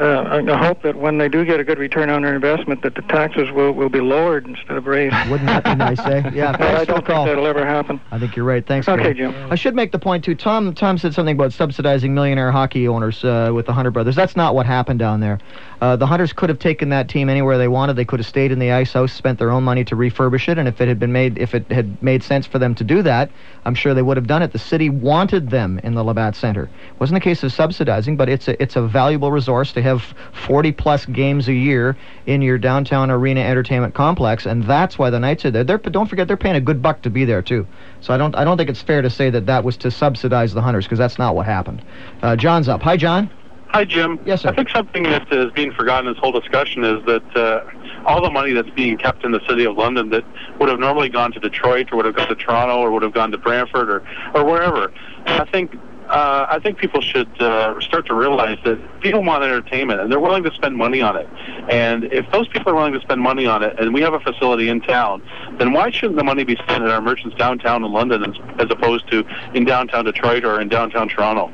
uh, 0.00 0.42
I 0.46 0.56
hope 0.66 0.82
that 0.82 0.96
when 0.96 1.18
they 1.18 1.28
do 1.28 1.44
get 1.44 1.60
a 1.60 1.64
good 1.64 1.78
return 1.78 2.10
on 2.10 2.22
their 2.22 2.34
investment, 2.34 2.82
that 2.82 2.94
the 2.94 3.02
taxes 3.02 3.50
will, 3.50 3.72
will 3.72 3.88
be 3.88 4.00
lowered 4.00 4.46
instead 4.46 4.76
of 4.76 4.86
raised. 4.86 5.14
Wouldn't 5.30 5.46
that 5.46 5.64
be 5.64 5.74
nice, 5.74 5.98
eh? 6.00 6.30
Yeah, 6.34 6.52
But 6.52 6.62
I 6.76 6.84
don't 6.84 7.04
call. 7.04 7.24
think 7.24 7.30
that'll 7.36 7.46
ever 7.46 7.64
happen. 7.66 8.00
I 8.10 8.18
think 8.18 8.36
you're 8.36 8.44
right. 8.44 8.64
Thanks. 8.66 8.88
Okay. 8.88 9.12
Jim. 9.14 9.34
I 9.50 9.54
should 9.54 9.74
make 9.74 9.92
the 9.92 9.98
point 9.98 10.24
too. 10.24 10.34
Tom 10.34 10.74
Tom 10.74 10.98
said 10.98 11.14
something 11.14 11.34
about 11.34 11.52
subsidizing 11.52 12.14
millionaire 12.14 12.52
hockey 12.52 12.86
owners 12.86 13.24
uh, 13.24 13.50
with 13.54 13.66
the 13.66 13.72
Hunter 13.72 13.90
brothers. 13.90 14.14
That's 14.16 14.36
not 14.36 14.54
what 14.54 14.66
happened 14.66 14.98
down 14.98 15.20
there. 15.20 15.38
Uh, 15.80 15.96
the 15.96 16.06
Hunters 16.06 16.32
could 16.32 16.48
have 16.48 16.58
taken 16.58 16.88
that 16.90 17.08
team 17.08 17.28
anywhere 17.28 17.56
they 17.58 17.68
wanted. 17.68 17.94
They 17.94 18.04
could 18.04 18.18
have 18.20 18.26
stayed 18.26 18.50
in 18.52 18.58
the 18.58 18.72
ice 18.72 18.92
house, 18.92 19.12
spent 19.12 19.38
their 19.38 19.50
own 19.50 19.62
money 19.64 19.84
to 19.84 19.96
refurbish 19.96 20.48
it, 20.48 20.58
and 20.58 20.66
if 20.68 20.80
it 20.80 20.88
had 20.88 20.98
been 20.98 21.12
made, 21.12 21.38
if 21.38 21.54
it 21.54 21.70
had 21.70 22.02
made 22.02 22.22
sense 22.22 22.46
for 22.46 22.58
them 22.58 22.74
to 22.76 22.84
do 22.84 23.02
that, 23.02 23.30
I'm 23.64 23.74
sure 23.74 23.94
they 23.94 24.02
would 24.02 24.16
have 24.16 24.26
done 24.26 24.42
it. 24.42 24.52
The 24.52 24.58
city 24.58 24.90
wanted 24.90 25.50
them 25.50 25.78
in 25.84 25.94
the 25.94 26.02
Labatt 26.02 26.34
Center. 26.34 26.64
It 26.64 27.00
wasn't 27.00 27.18
a 27.18 27.20
case 27.20 27.42
of 27.42 27.52
subsidizing, 27.52 28.16
but 28.16 28.28
it's 28.28 28.48
a 28.48 28.60
it's 28.62 28.76
a 28.76 28.82
valuable 28.82 29.30
resource 29.30 29.72
to 29.72 29.82
have 29.88 30.14
40 30.46 30.72
plus 30.72 31.04
games 31.06 31.48
a 31.48 31.52
year 31.52 31.96
in 32.26 32.42
your 32.42 32.58
downtown 32.58 33.10
arena 33.10 33.40
entertainment 33.40 33.94
complex, 33.94 34.46
and 34.46 34.64
that's 34.64 34.98
why 34.98 35.10
the 35.10 35.18
Knights 35.18 35.44
are 35.44 35.50
there. 35.50 35.64
They're, 35.64 35.78
but 35.78 35.92
don't 35.92 36.06
forget, 36.06 36.28
they're 36.28 36.36
paying 36.36 36.56
a 36.56 36.60
good 36.60 36.80
buck 36.80 37.02
to 37.02 37.10
be 37.10 37.24
there 37.24 37.42
too. 37.42 37.66
So 38.00 38.14
I 38.14 38.16
don't 38.16 38.34
I 38.36 38.44
don't 38.44 38.56
think 38.56 38.70
it's 38.70 38.82
fair 38.82 39.02
to 39.02 39.10
say 39.10 39.30
that 39.30 39.46
that 39.46 39.64
was 39.64 39.76
to 39.78 39.90
subsidize 39.90 40.54
the 40.54 40.62
Hunters 40.62 40.84
because 40.84 40.98
that's 40.98 41.18
not 41.18 41.34
what 41.34 41.46
happened. 41.46 41.84
Uh, 42.22 42.36
John's 42.36 42.68
up. 42.68 42.82
Hi, 42.82 42.96
John. 42.96 43.30
Hi, 43.70 43.84
Jim. 43.84 44.18
Yes, 44.24 44.42
sir. 44.42 44.48
I 44.48 44.54
think 44.54 44.70
something 44.70 45.02
that 45.02 45.30
is 45.30 45.52
being 45.52 45.72
forgotten 45.72 46.06
in 46.06 46.14
this 46.14 46.20
whole 46.20 46.32
discussion 46.32 46.84
is 46.84 47.04
that 47.04 47.36
uh, 47.36 47.60
all 48.06 48.22
the 48.22 48.30
money 48.30 48.54
that's 48.54 48.70
being 48.70 48.96
kept 48.96 49.24
in 49.24 49.32
the 49.32 49.40
city 49.46 49.66
of 49.66 49.76
London 49.76 50.08
that 50.08 50.24
would 50.58 50.70
have 50.70 50.80
normally 50.80 51.10
gone 51.10 51.32
to 51.32 51.40
Detroit 51.40 51.92
or 51.92 51.96
would 51.96 52.06
have 52.06 52.16
gone 52.16 52.28
to 52.28 52.34
Toronto 52.34 52.78
or 52.78 52.90
would 52.92 53.02
have 53.02 53.12
gone 53.12 53.30
to 53.30 53.36
Brantford 53.36 53.90
or, 53.90 54.02
or 54.34 54.44
wherever. 54.44 54.90
And 55.26 55.42
I 55.42 55.44
think 55.44 55.76
uh, 56.08 56.46
I 56.48 56.58
think 56.58 56.78
people 56.78 57.00
should 57.00 57.28
uh, 57.40 57.78
start 57.80 58.06
to 58.06 58.14
realize 58.14 58.58
that 58.64 59.00
people 59.00 59.22
want 59.22 59.44
entertainment 59.44 60.00
and 60.00 60.10
they're 60.10 60.20
willing 60.20 60.42
to 60.44 60.52
spend 60.52 60.76
money 60.76 61.00
on 61.02 61.16
it. 61.16 61.28
And 61.70 62.04
if 62.04 62.30
those 62.32 62.48
people 62.48 62.72
are 62.72 62.74
willing 62.74 62.94
to 62.94 63.00
spend 63.00 63.20
money 63.20 63.46
on 63.46 63.62
it, 63.62 63.78
and 63.78 63.92
we 63.92 64.00
have 64.00 64.14
a 64.14 64.20
facility 64.20 64.68
in 64.68 64.80
town, 64.80 65.22
then 65.58 65.72
why 65.72 65.90
shouldn't 65.90 66.16
the 66.18 66.24
money 66.24 66.44
be 66.44 66.56
spent 66.56 66.82
at 66.84 66.90
our 66.90 67.00
merchants 67.00 67.36
downtown 67.36 67.84
in 67.84 67.92
London 67.92 68.24
as, 68.24 68.36
as 68.58 68.66
opposed 68.70 69.10
to 69.10 69.24
in 69.54 69.64
downtown 69.64 70.04
Detroit 70.04 70.44
or 70.44 70.60
in 70.60 70.68
downtown 70.68 71.08
Toronto? 71.08 71.52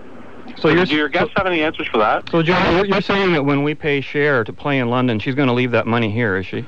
So 0.59 0.85
do 0.85 0.95
your 0.95 1.09
guests 1.09 1.33
have 1.37 1.47
any 1.47 1.63
answers 1.63 1.89
for 1.89 1.99
that? 1.99 2.29
so 2.31 2.43
John, 2.43 2.77
you're- 2.77 2.89
you're 2.89 3.01
saying 3.01 3.33
that 3.33 3.45
when 3.45 3.65
we 3.65 3.75
pay 3.75 4.01
Cher 4.01 4.45
to 4.45 4.53
play 4.53 4.79
in 4.79 4.89
London, 4.89 5.19
she's 5.19 5.35
going 5.35 5.49
to 5.49 5.55
leave 5.55 5.73
that 5.73 5.87
money 5.87 6.11
here, 6.11 6.37
is 6.37 6.47
she? 6.47 6.65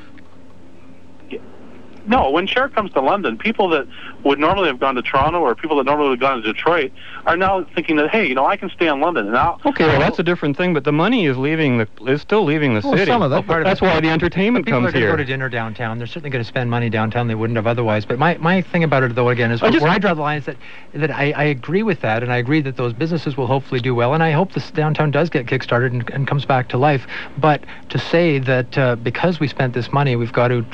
No, 2.06 2.30
when 2.30 2.46
Cher 2.46 2.68
comes 2.68 2.92
to 2.92 3.00
London, 3.00 3.36
people 3.36 3.68
that 3.70 3.86
would 4.24 4.38
normally 4.38 4.68
have 4.68 4.78
gone 4.78 4.94
to 4.94 5.02
Toronto 5.02 5.40
or 5.40 5.54
people 5.54 5.76
that 5.78 5.84
normally 5.84 6.10
would 6.10 6.20
have 6.22 6.30
gone 6.30 6.42
to 6.42 6.52
Detroit 6.52 6.92
are 7.26 7.36
now 7.36 7.64
thinking 7.74 7.96
that, 7.96 8.10
hey, 8.10 8.26
you 8.26 8.34
know, 8.34 8.46
I 8.46 8.56
can 8.56 8.70
stay 8.70 8.86
in 8.86 9.00
London. 9.00 9.26
And 9.26 9.36
I'll, 9.36 9.60
Okay, 9.66 9.86
well 9.86 9.98
that's 9.98 10.18
a 10.18 10.22
different 10.22 10.56
thing, 10.56 10.72
but 10.74 10.84
the 10.84 10.92
money 10.92 11.26
is 11.26 11.36
leaving 11.36 11.78
the 11.78 11.88
is 12.06 12.22
still 12.22 12.44
leaving 12.44 12.74
the 12.74 12.80
Well, 12.80 12.92
city. 12.96 13.06
some 13.10 13.22
of 13.22 13.32
it. 13.32 13.46
part 13.46 13.62
of 13.62 13.64
That's 13.66 13.80
it. 13.82 13.84
why 13.84 14.00
the 14.00 14.08
entertainment 14.10 14.64
People 14.66 14.80
comes 14.82 14.88
are 14.90 14.92
going 14.92 15.00
to 15.02 15.06
here. 15.06 15.10
go 15.12 15.16
to 15.16 15.24
dinner 15.24 15.48
downtown. 15.48 15.98
They're 15.98 16.06
certainly 16.06 16.30
going 16.30 16.42
to 16.44 16.48
spend 16.48 16.70
money 16.70 16.88
downtown 16.90 17.26
they 17.26 17.34
wouldn't 17.34 17.56
have 17.56 17.66
otherwise. 17.66 18.04
But 18.04 18.18
my, 18.18 18.36
my 18.38 18.62
thing 18.62 18.84
about 18.84 19.02
it, 19.02 19.14
though, 19.14 19.28
again, 19.30 19.50
is 19.50 19.62
I 19.62 19.70
just- 19.70 19.82
where 19.82 19.90
I 19.92 19.98
draw 19.98 20.14
the 20.14 20.20
line 20.22 20.38
is 20.38 20.44
that, 20.46 20.56
that 20.94 21.10
I, 21.10 21.32
I 21.32 21.44
agree 21.44 21.82
with 21.82 22.00
that, 22.02 22.22
and 22.22 22.32
I 22.32 22.36
agree 22.36 22.60
that 22.62 22.76
those 22.76 22.92
businesses 22.92 23.36
will 23.36 23.46
hopefully 23.48 23.80
do 23.80 23.94
well, 23.94 24.14
and 24.14 24.22
I 24.22 24.30
hope 24.30 24.52
this 24.52 24.70
downtown 24.70 25.10
does 25.10 25.28
get 25.30 25.46
kickstarted 25.46 25.86
and, 25.90 26.08
and 26.10 26.26
comes 26.28 26.44
back 26.44 26.68
to 26.68 26.78
life. 26.78 27.06
But 27.38 27.64
to 27.88 27.98
say 27.98 28.38
that 28.40 28.78
uh, 28.78 28.96
because 28.96 29.40
we 29.40 29.48
spent 29.48 29.74
this 29.74 29.92
money, 29.92 30.14
we've 30.16 30.32
got 30.32 30.48
to 30.48 30.64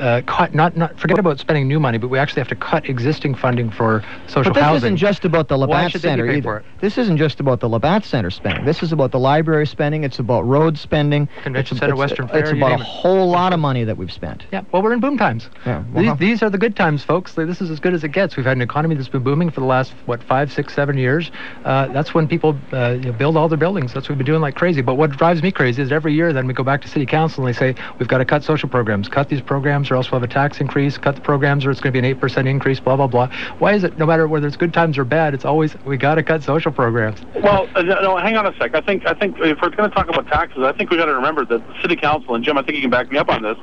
uh, 0.00 0.22
cut, 0.26 0.54
not, 0.54 0.76
not 0.76 0.98
forget 0.98 1.18
about 1.18 1.38
spending 1.38 1.68
new 1.68 1.80
money, 1.80 1.98
but 1.98 2.08
we 2.08 2.18
actually 2.18 2.40
have 2.40 2.48
to 2.48 2.56
cut 2.56 2.88
existing 2.88 3.34
funding 3.34 3.70
for 3.70 4.04
social 4.26 4.36
housing. 4.36 4.52
But 4.52 4.54
this 4.54 4.62
housing. 4.62 4.76
isn't 4.76 4.96
just 4.96 5.24
about 5.24 5.48
the 5.48 5.56
Labatt 5.56 5.92
Center 5.92 6.30
either. 6.30 6.64
This 6.80 6.98
isn't 6.98 7.16
just 7.16 7.40
about 7.40 7.60
the 7.60 7.68
Labatt 7.68 8.04
Center 8.04 8.30
spending. 8.30 8.64
This 8.64 8.82
is 8.82 8.92
about 8.92 9.10
the 9.10 9.18
library 9.18 9.66
spending. 9.66 10.04
It's 10.04 10.18
about 10.18 10.42
road 10.42 10.78
spending. 10.78 11.28
Convention 11.42 11.76
it's, 11.76 11.80
Center, 11.80 11.94
it's, 11.94 11.98
Western 11.98 12.24
It's 12.26 12.32
Fair, 12.32 12.54
you 12.54 12.64
about 12.64 12.80
a 12.80 12.84
whole 12.84 13.28
lot 13.28 13.52
of 13.52 13.60
money 13.60 13.84
that 13.84 13.96
we've 13.96 14.12
spent. 14.12 14.44
Yeah, 14.52 14.62
well, 14.72 14.82
we're 14.82 14.92
in 14.92 15.00
boom 15.00 15.18
times. 15.18 15.48
Yeah, 15.66 15.84
well, 15.92 16.02
these, 16.02 16.08
huh. 16.08 16.16
these 16.18 16.42
are 16.42 16.50
the 16.50 16.58
good 16.58 16.76
times, 16.76 17.04
folks. 17.04 17.36
Like, 17.36 17.46
This 17.46 17.60
is 17.60 17.70
as 17.70 17.80
good 17.80 17.94
as 17.94 18.04
it 18.04 18.12
gets. 18.12 18.36
We've 18.36 18.46
had 18.46 18.56
an 18.56 18.62
economy 18.62 18.94
that's 18.94 19.08
been 19.08 19.22
booming 19.22 19.50
for 19.50 19.60
the 19.60 19.66
last 19.66 19.92
what 20.06 20.22
five, 20.22 20.52
six, 20.52 20.74
seven 20.74 20.96
years. 20.96 21.30
Uh, 21.64 21.88
that's 21.88 22.14
when 22.14 22.28
people 22.28 22.56
uh, 22.72 22.90
you 22.90 23.10
know, 23.10 23.12
build 23.12 23.36
all 23.36 23.48
their 23.48 23.58
buildings. 23.58 23.92
That's 23.92 24.08
what 24.08 24.10
we've 24.10 24.18
been 24.18 24.26
doing 24.26 24.40
like 24.40 24.54
crazy. 24.54 24.82
But 24.82 24.94
what 24.94 25.10
drives 25.12 25.42
me 25.42 25.50
crazy 25.50 25.82
is 25.82 25.92
every 25.92 26.14
year, 26.14 26.32
then 26.32 26.46
we 26.46 26.54
go 26.54 26.62
back 26.62 26.82
to 26.82 26.88
city 26.88 27.06
council 27.06 27.44
and 27.44 27.54
they 27.54 27.58
say 27.58 27.74
we've 27.98 28.08
got 28.08 28.18
to 28.18 28.24
cut 28.24 28.44
social 28.44 28.68
programs, 28.68 29.08
cut 29.08 29.28
these 29.28 29.40
programs, 29.40 29.87
or 29.90 29.96
else 29.96 30.10
we'll 30.10 30.20
have 30.20 30.28
a 30.28 30.32
tax 30.32 30.60
increase. 30.60 30.98
Cut 30.98 31.14
the 31.16 31.20
programs, 31.20 31.64
or 31.66 31.70
it's 31.70 31.80
going 31.80 31.92
to 31.92 31.92
be 31.92 31.98
an 31.98 32.04
eight 32.04 32.20
percent 32.20 32.48
increase. 32.48 32.80
Blah 32.80 32.96
blah 32.96 33.06
blah. 33.06 33.28
Why 33.58 33.74
is 33.74 33.84
it? 33.84 33.98
No 33.98 34.06
matter 34.06 34.26
whether 34.28 34.46
it's 34.46 34.56
good 34.56 34.72
times 34.74 34.98
or 34.98 35.04
bad, 35.04 35.34
it's 35.34 35.44
always 35.44 35.76
we 35.84 35.96
got 35.96 36.16
to 36.16 36.22
cut 36.22 36.42
social 36.42 36.72
programs. 36.72 37.20
Well, 37.42 37.68
uh, 37.74 37.82
no, 37.82 38.16
hang 38.16 38.36
on 38.36 38.46
a 38.46 38.56
sec. 38.58 38.74
I 38.74 38.80
think 38.80 39.06
I 39.06 39.14
think 39.14 39.36
if 39.38 39.58
we're 39.62 39.70
going 39.70 39.88
to 39.88 39.94
talk 39.94 40.08
about 40.08 40.26
taxes, 40.28 40.62
I 40.62 40.72
think 40.72 40.90
we 40.90 40.96
got 40.96 41.06
to 41.06 41.14
remember 41.14 41.44
that 41.46 41.66
the 41.66 41.80
city 41.82 41.96
council 41.96 42.34
and 42.34 42.44
Jim, 42.44 42.58
I 42.58 42.62
think 42.62 42.76
you 42.76 42.82
can 42.82 42.90
back 42.90 43.10
me 43.10 43.18
up 43.18 43.28
on 43.28 43.42
this, 43.42 43.56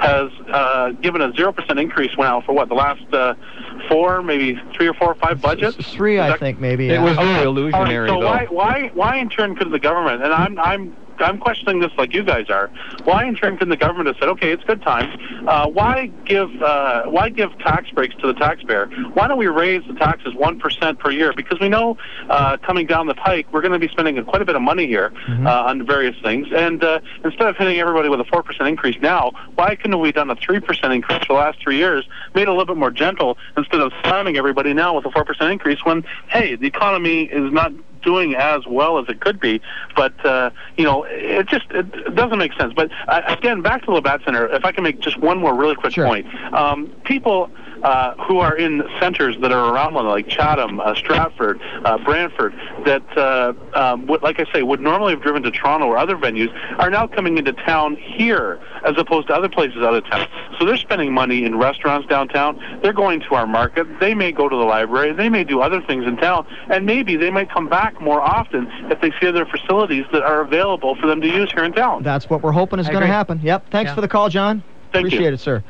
has 0.00 0.30
uh, 0.52 0.90
given 1.00 1.20
a 1.20 1.32
zero 1.34 1.52
percent 1.52 1.78
increase 1.78 2.12
now 2.18 2.40
for 2.40 2.52
what 2.52 2.68
the 2.68 2.74
last 2.74 3.02
uh, 3.12 3.34
four, 3.88 4.22
maybe 4.22 4.58
three 4.76 4.88
or 4.88 4.94
four 4.94 5.08
or 5.08 5.14
five 5.16 5.40
budgets. 5.40 5.76
S- 5.78 5.92
Three, 5.92 6.16
Is 6.16 6.22
I 6.22 6.28
that- 6.30 6.40
think, 6.40 6.58
maybe. 6.60 6.88
It 6.88 6.92
yeah. 6.94 7.04
was 7.04 7.16
very 7.16 7.28
All 7.28 7.34
right, 7.34 7.46
illusionary, 7.46 8.08
so 8.08 8.20
though. 8.20 8.26
why 8.26 8.46
why 8.50 8.90
why 8.94 9.16
in 9.18 9.28
turn 9.28 9.54
couldn't 9.56 9.72
the 9.72 9.78
government? 9.78 10.22
And 10.22 10.32
I'm 10.32 10.58
I'm 10.58 10.96
I'm 11.22 11.38
questioning 11.38 11.80
this 11.80 11.92
like 11.96 12.12
you 12.12 12.22
guys 12.22 12.50
are. 12.50 12.70
Why 13.04 13.24
in 13.24 13.36
couldn't 13.36 13.68
the 13.68 13.76
government 13.76 14.06
have 14.08 14.16
said, 14.18 14.28
okay, 14.30 14.52
it's 14.52 14.64
good 14.64 14.82
times. 14.82 15.14
Uh, 15.46 15.68
why 15.68 16.06
give 16.24 16.50
uh, 16.62 17.04
why 17.04 17.28
give 17.28 17.56
tax 17.58 17.90
breaks 17.90 18.14
to 18.16 18.26
the 18.26 18.34
taxpayer? 18.34 18.86
Why 19.14 19.26
don't 19.28 19.38
we 19.38 19.48
raise 19.48 19.82
the 19.86 19.94
taxes 19.94 20.34
one 20.34 20.58
percent 20.58 20.98
per 20.98 21.10
year? 21.10 21.32
Because 21.32 21.58
we 21.60 21.68
know 21.68 21.96
uh, 22.28 22.56
coming 22.58 22.86
down 22.86 23.06
the 23.06 23.14
pike, 23.14 23.46
we're 23.52 23.60
going 23.60 23.72
to 23.72 23.78
be 23.78 23.88
spending 23.88 24.22
quite 24.24 24.42
a 24.42 24.44
bit 24.44 24.56
of 24.56 24.62
money 24.62 24.86
here 24.86 25.12
uh, 25.46 25.64
on 25.64 25.84
various 25.86 26.16
things. 26.22 26.46
And 26.54 26.82
uh, 26.82 27.00
instead 27.24 27.48
of 27.48 27.56
hitting 27.56 27.78
everybody 27.78 28.08
with 28.08 28.20
a 28.20 28.24
four 28.24 28.42
percent 28.42 28.68
increase 28.68 29.00
now, 29.00 29.32
why 29.54 29.74
couldn't 29.74 29.98
we 29.98 30.08
have 30.08 30.14
done 30.14 30.30
a 30.30 30.36
three 30.36 30.60
percent 30.60 30.92
increase 30.92 31.20
for 31.20 31.34
the 31.34 31.34
last 31.34 31.58
three 31.60 31.76
years? 31.76 32.08
Made 32.34 32.42
it 32.42 32.48
a 32.48 32.52
little 32.52 32.66
bit 32.66 32.76
more 32.76 32.90
gentle 32.90 33.38
instead 33.56 33.80
of 33.80 33.92
slamming 34.02 34.36
everybody 34.36 34.72
now 34.74 34.94
with 34.96 35.04
a 35.06 35.10
four 35.10 35.24
percent 35.24 35.50
increase. 35.50 35.84
When 35.84 36.04
hey, 36.28 36.56
the 36.56 36.66
economy 36.66 37.24
is 37.24 37.52
not 37.52 37.72
doing 38.02 38.34
as 38.34 38.66
well 38.66 38.98
as 38.98 39.08
it 39.08 39.20
could 39.20 39.40
be. 39.40 39.60
But 39.96 40.24
uh, 40.24 40.50
you 40.76 40.84
know, 40.84 41.04
it 41.04 41.46
just 41.48 41.70
it, 41.70 42.14
doesn't 42.14 42.38
make 42.38 42.52
sense. 42.54 42.72
But 42.74 42.90
uh, 43.08 43.22
again, 43.26 43.62
back 43.62 43.80
to 43.82 43.86
the 43.86 43.92
Labatt 43.92 44.22
Center. 44.24 44.46
If 44.48 44.64
I 44.64 44.72
can 44.72 44.84
make 44.84 45.00
just 45.00 45.18
one 45.18 45.38
more 45.38 45.54
really 45.54 45.74
quick 45.74 45.92
Sure. 45.94 46.06
point, 46.06 46.26
um, 46.54 46.88
people. 47.04 47.50
Uh, 47.82 48.14
who 48.28 48.38
are 48.38 48.56
in 48.56 48.82
centers 49.00 49.36
that 49.40 49.50
are 49.50 49.74
around 49.74 49.94
London, 49.94 50.12
like 50.12 50.28
Chatham, 50.28 50.78
uh, 50.78 50.94
Stratford, 50.94 51.60
uh, 51.84 51.98
Brantford, 51.98 52.54
that, 52.86 53.02
uh, 53.18 53.52
um, 53.74 54.06
would, 54.06 54.22
like 54.22 54.38
I 54.38 54.44
say, 54.52 54.62
would 54.62 54.78
normally 54.80 55.12
have 55.14 55.20
driven 55.22 55.42
to 55.42 55.50
Toronto 55.50 55.86
or 55.86 55.98
other 55.98 56.16
venues, 56.16 56.48
are 56.78 56.90
now 56.90 57.08
coming 57.08 57.38
into 57.38 57.52
town 57.52 57.96
here 57.96 58.60
as 58.84 58.94
opposed 58.98 59.26
to 59.28 59.34
other 59.34 59.48
places 59.48 59.78
out 59.82 59.94
of 59.94 60.04
town. 60.08 60.28
So 60.58 60.64
they're 60.64 60.76
spending 60.76 61.12
money 61.12 61.44
in 61.44 61.58
restaurants 61.58 62.06
downtown. 62.06 62.56
They're 62.82 62.92
going 62.92 63.18
to 63.28 63.34
our 63.34 63.48
market. 63.48 63.86
They 63.98 64.14
may 64.14 64.30
go 64.30 64.48
to 64.48 64.54
the 64.56 64.62
library. 64.64 65.12
They 65.12 65.28
may 65.28 65.42
do 65.42 65.60
other 65.60 65.80
things 65.82 66.04
in 66.06 66.16
town, 66.18 66.46
and 66.70 66.86
maybe 66.86 67.16
they 67.16 67.30
might 67.30 67.50
come 67.50 67.68
back 67.68 68.00
more 68.00 68.20
often 68.20 68.68
if 68.92 69.00
they 69.00 69.10
see 69.20 69.26
other 69.26 69.44
facilities 69.44 70.04
that 70.12 70.22
are 70.22 70.40
available 70.40 70.94
for 70.94 71.08
them 71.08 71.20
to 71.20 71.26
use 71.26 71.50
here 71.52 71.64
in 71.64 71.72
town. 71.72 72.04
That's 72.04 72.30
what 72.30 72.42
we're 72.42 72.52
hoping 72.52 72.78
is 72.78 72.88
going 72.88 73.00
to 73.00 73.06
happen. 73.08 73.40
Yep. 73.42 73.70
Thanks 73.70 73.90
Yeah. 73.90 73.94
for 73.96 74.02
the 74.02 74.08
call, 74.08 74.28
John. 74.28 74.62
Thank 74.92 75.04
you. 75.04 75.08
Appreciate 75.08 75.34
it, 75.34 75.40
sir. 75.40 75.64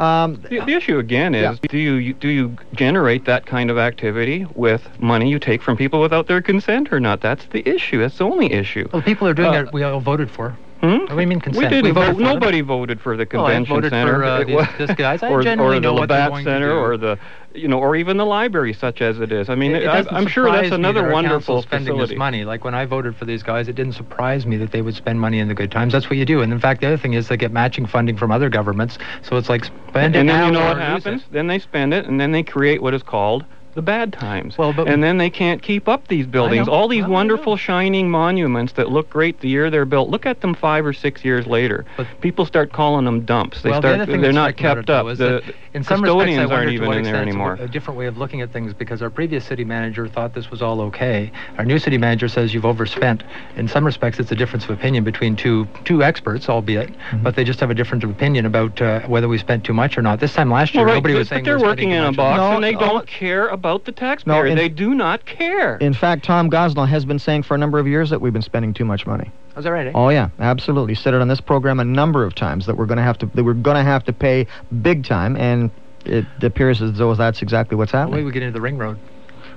Um, 0.00 0.34
The, 0.50 0.60
the 0.60 0.72
issue 0.74 0.98
again 0.98 1.34
is 1.34 1.42
Yeah. 1.42 1.54
do 1.68 1.78
you 1.78 2.14
do 2.14 2.28
you 2.28 2.56
generate 2.74 3.24
that 3.26 3.46
kind 3.46 3.70
of 3.70 3.78
activity 3.78 4.46
with 4.54 4.88
money 5.00 5.30
you 5.30 5.38
take 5.38 5.62
from 5.62 5.76
people 5.76 6.00
without 6.00 6.26
their 6.26 6.42
consent 6.42 6.92
or 6.92 7.00
not? 7.00 7.20
That's 7.20 7.46
the 7.46 7.66
issue. 7.68 8.00
That's 8.00 8.18
the 8.18 8.24
only 8.24 8.52
issue. 8.52 8.88
Well, 8.92 9.00
the 9.00 9.04
people 9.06 9.28
are 9.28 9.34
doing 9.34 9.48
Uh, 9.50 9.64
that 9.64 9.72
we 9.72 9.82
all 9.82 10.00
voted 10.00 10.30
for. 10.30 10.56
Hmm? 10.84 10.98
What 10.98 11.08
do 11.14 11.20
you 11.20 11.26
mean 11.26 11.40
consent? 11.40 11.64
We 11.64 11.68
didn't 11.70 11.84
We 11.84 11.90
vote. 11.92 12.18
Nobody 12.18 12.60
voted 12.60 13.00
for 13.00 13.16
the 13.16 13.24
convention 13.24 13.72
Well, 13.72 13.78
I 13.78 13.80
voted 13.80 13.90
center. 13.92 14.14
for, 14.16 14.24
uh, 14.24 14.44
these- 14.86 14.96
guys. 14.96 15.22
I 15.22 15.28
or, 15.30 15.42
generally 15.42 15.78
or 15.78 15.80
know 15.80 15.94
the 15.94 16.00
what 16.00 16.08
they're 16.10 16.24
Labatt 16.28 16.38
to 16.38 16.44
Center, 16.44 16.68
do. 16.68 16.74
or 16.76 16.96
the, 16.98 17.18
you 17.54 17.68
know, 17.68 17.78
or 17.78 17.96
even 17.96 18.16
the 18.18 18.26
library, 18.26 18.72
such 18.74 19.00
as 19.00 19.18
it 19.20 19.32
is. 19.32 19.48
I 19.48 19.54
mean, 19.54 19.74
It, 19.74 19.84
it 19.84 19.88
I, 19.88 20.04
I'm 20.10 20.26
sure 20.26 20.50
that's 20.50 20.72
another 20.72 21.02
that 21.02 21.12
wonderful 21.12 21.62
spending 21.62 21.94
facility. 21.94 22.14
this 22.14 22.18
money. 22.18 22.44
Like 22.44 22.64
when 22.64 22.74
I 22.74 22.84
voted 22.84 23.16
for 23.16 23.24
these 23.24 23.42
guys, 23.42 23.68
it 23.68 23.74
didn't 23.76 23.94
surprise 23.94 24.44
me 24.44 24.56
that 24.58 24.72
they 24.72 24.82
would 24.82 24.94
spend 24.94 25.20
money 25.20 25.38
in 25.38 25.48
the 25.48 25.54
good 25.54 25.70
times. 25.70 25.92
That's 25.94 26.10
what 26.10 26.18
you 26.18 26.24
do. 26.26 26.42
And 26.42 26.52
in 26.52 26.58
fact, 26.60 26.80
the 26.82 26.88
other 26.88 26.98
thing 26.98 27.14
is 27.14 27.28
they 27.28 27.36
get 27.38 27.52
matching 27.52 27.86
funding 27.86 28.16
from 28.16 28.30
other 28.30 28.50
governments. 28.50 28.98
So 29.22 29.36
it's 29.36 29.48
like 29.48 29.64
spend 29.64 30.16
And 30.16 30.28
it 30.28 30.32
then 30.32 30.46
you 30.46 30.52
know 30.52 30.66
what 30.66 30.76
happens? 30.78 31.22
Then 31.30 31.46
they 31.46 31.58
spend 31.60 31.94
it, 31.94 32.04
and 32.06 32.20
then 32.20 32.32
they 32.32 32.42
create 32.42 32.82
what 32.82 32.92
is 32.94 33.02
called 33.02 33.44
the 33.74 33.82
bad 33.82 34.12
times. 34.12 34.56
Well, 34.58 34.72
but- 34.72 34.88
and 34.88 35.02
then 35.02 35.18
they 35.18 35.30
can't 35.30 35.60
keep 35.62 35.88
up 35.88 36.08
these 36.08 36.26
buildings. 36.26 36.68
All 36.68 36.88
these 36.88 37.06
wonderful 37.06 37.56
shining 37.56 38.10
monuments 38.10 38.72
that 38.74 38.90
look 38.90 39.10
great 39.10 39.40
the 39.40 39.48
year 39.48 39.70
they're 39.70 39.84
built. 39.84 40.08
Look 40.08 40.26
at 40.26 40.40
them 40.40 40.54
five 40.54 40.86
or 40.86 40.92
six 40.92 41.24
years 41.24 41.46
later. 41.46 41.84
But- 41.96 42.06
People 42.20 42.46
start 42.46 42.72
calling 42.72 43.04
them 43.04 43.20
dumps. 43.22 43.62
They 43.62 43.70
well, 43.70 43.80
start 43.80 44.06
the 44.06 44.16
they're 44.18 44.32
not 44.32 44.54
strikes 44.56 44.62
me 44.62 44.66
about 44.68 44.76
kept 44.86 44.90
up. 44.90 45.16
The 45.18 45.54
in 45.74 45.82
some 45.82 46.02
respects, 46.02 46.14
I 46.14 46.44
custodians 46.44 46.50
wonder 46.50 46.54
aren't 46.54 46.70
even 46.72 46.84
in 46.84 46.90
there 46.90 46.98
extent 47.00 47.16
it's 47.16 47.16
a- 47.16 47.28
anymore. 47.30 47.58
A 47.60 47.68
different 47.68 47.98
way 47.98 48.06
of 48.06 48.16
looking 48.16 48.40
at 48.42 48.52
things 48.52 48.72
because 48.72 49.02
our 49.02 49.10
previous 49.10 49.44
city 49.44 49.64
manager 49.64 50.06
thought 50.06 50.32
this 50.34 50.50
was 50.50 50.62
all 50.62 50.80
okay. 50.82 51.32
Our 51.58 51.64
new 51.64 51.78
city 51.78 51.98
manager 51.98 52.28
says 52.28 52.54
you've 52.54 52.64
overspent. 52.64 53.24
In 53.56 53.66
some 53.66 53.84
respects, 53.84 54.20
it's 54.20 54.30
a 54.30 54.36
difference 54.36 54.64
of 54.64 54.70
opinion 54.70 55.02
between 55.04 55.34
two 55.36 55.66
two 55.84 56.02
experts, 56.02 56.48
albeit, 56.48 56.84
Mm-hmm. 56.94 57.22
but 57.24 57.34
they 57.34 57.42
just 57.44 57.60
have 57.60 57.70
a 57.70 57.74
different 57.74 58.04
opinion 58.04 58.46
about 58.46 58.80
uh, 58.80 59.00
whether 59.02 59.28
we 59.28 59.36
spent 59.38 59.64
too 59.64 59.72
much 59.74 59.98
or 59.98 60.02
not. 60.02 60.20
This 60.20 60.32
time 60.34 60.50
last 60.50 60.74
year, 60.74 60.84
Well, 60.84 60.94
right, 60.94 60.98
nobody 60.98 61.14
was 61.14 61.28
saying 61.28 61.44
they're 61.44 61.58
we're 61.58 61.64
working 61.66 61.90
in 61.90 62.04
a 62.04 62.12
box 62.12 62.36
No, 62.38 62.52
and 62.54 62.62
they 62.64 62.72
don't 62.72 63.06
care 63.06 63.48
about 63.48 63.63
the 63.64 63.92
taxpayer. 63.92 64.46
in- 64.46 64.56
they 64.56 64.68
do 64.68 64.94
not 64.94 65.24
care. 65.24 65.76
In 65.78 65.94
fact, 65.94 66.24
Tom 66.24 66.50
Gosnell 66.50 66.86
has 66.88 67.04
been 67.04 67.18
saying 67.18 67.42
for 67.44 67.54
a 67.54 67.58
number 67.58 67.78
of 67.78 67.86
years 67.88 68.10
that 68.10 68.20
we've 68.20 68.32
been 68.32 68.42
spending 68.42 68.74
too 68.74 68.84
much 68.84 69.06
money. 69.06 69.30
Oh, 69.56 69.58
is 69.60 69.64
that 69.64 69.72
right? 69.72 69.86
eh? 69.86 69.92
Oh 69.94 70.08
yeah, 70.10 70.28
absolutely. 70.38 70.92
He 70.94 71.00
said 71.00 71.14
it 71.14 71.20
on 71.20 71.28
this 71.28 71.40
program 71.40 71.80
a 71.80 71.84
number 71.84 72.24
of 72.24 72.34
times 72.34 72.66
that 72.66 72.76
we're 72.76 72.86
going 72.86 72.98
to 72.98 73.02
have 73.04 73.18
to 73.18 73.26
that 73.26 73.42
we're 73.44 73.54
going 73.54 73.76
to 73.76 73.82
have 73.82 74.04
to 74.04 74.12
pay 74.12 74.46
big 74.82 75.04
time, 75.04 75.36
and 75.36 75.70
it 76.04 76.26
appears 76.42 76.82
as 76.82 76.92
though 76.98 77.14
that's 77.14 77.40
exactly 77.40 77.76
what's 77.76 77.92
Wait, 77.92 77.98
happening. 78.00 78.24
we 78.26 78.32
get 78.32 78.42
into 78.42 78.52
the 78.52 78.60
ring 78.60 78.76
road. 78.78 78.98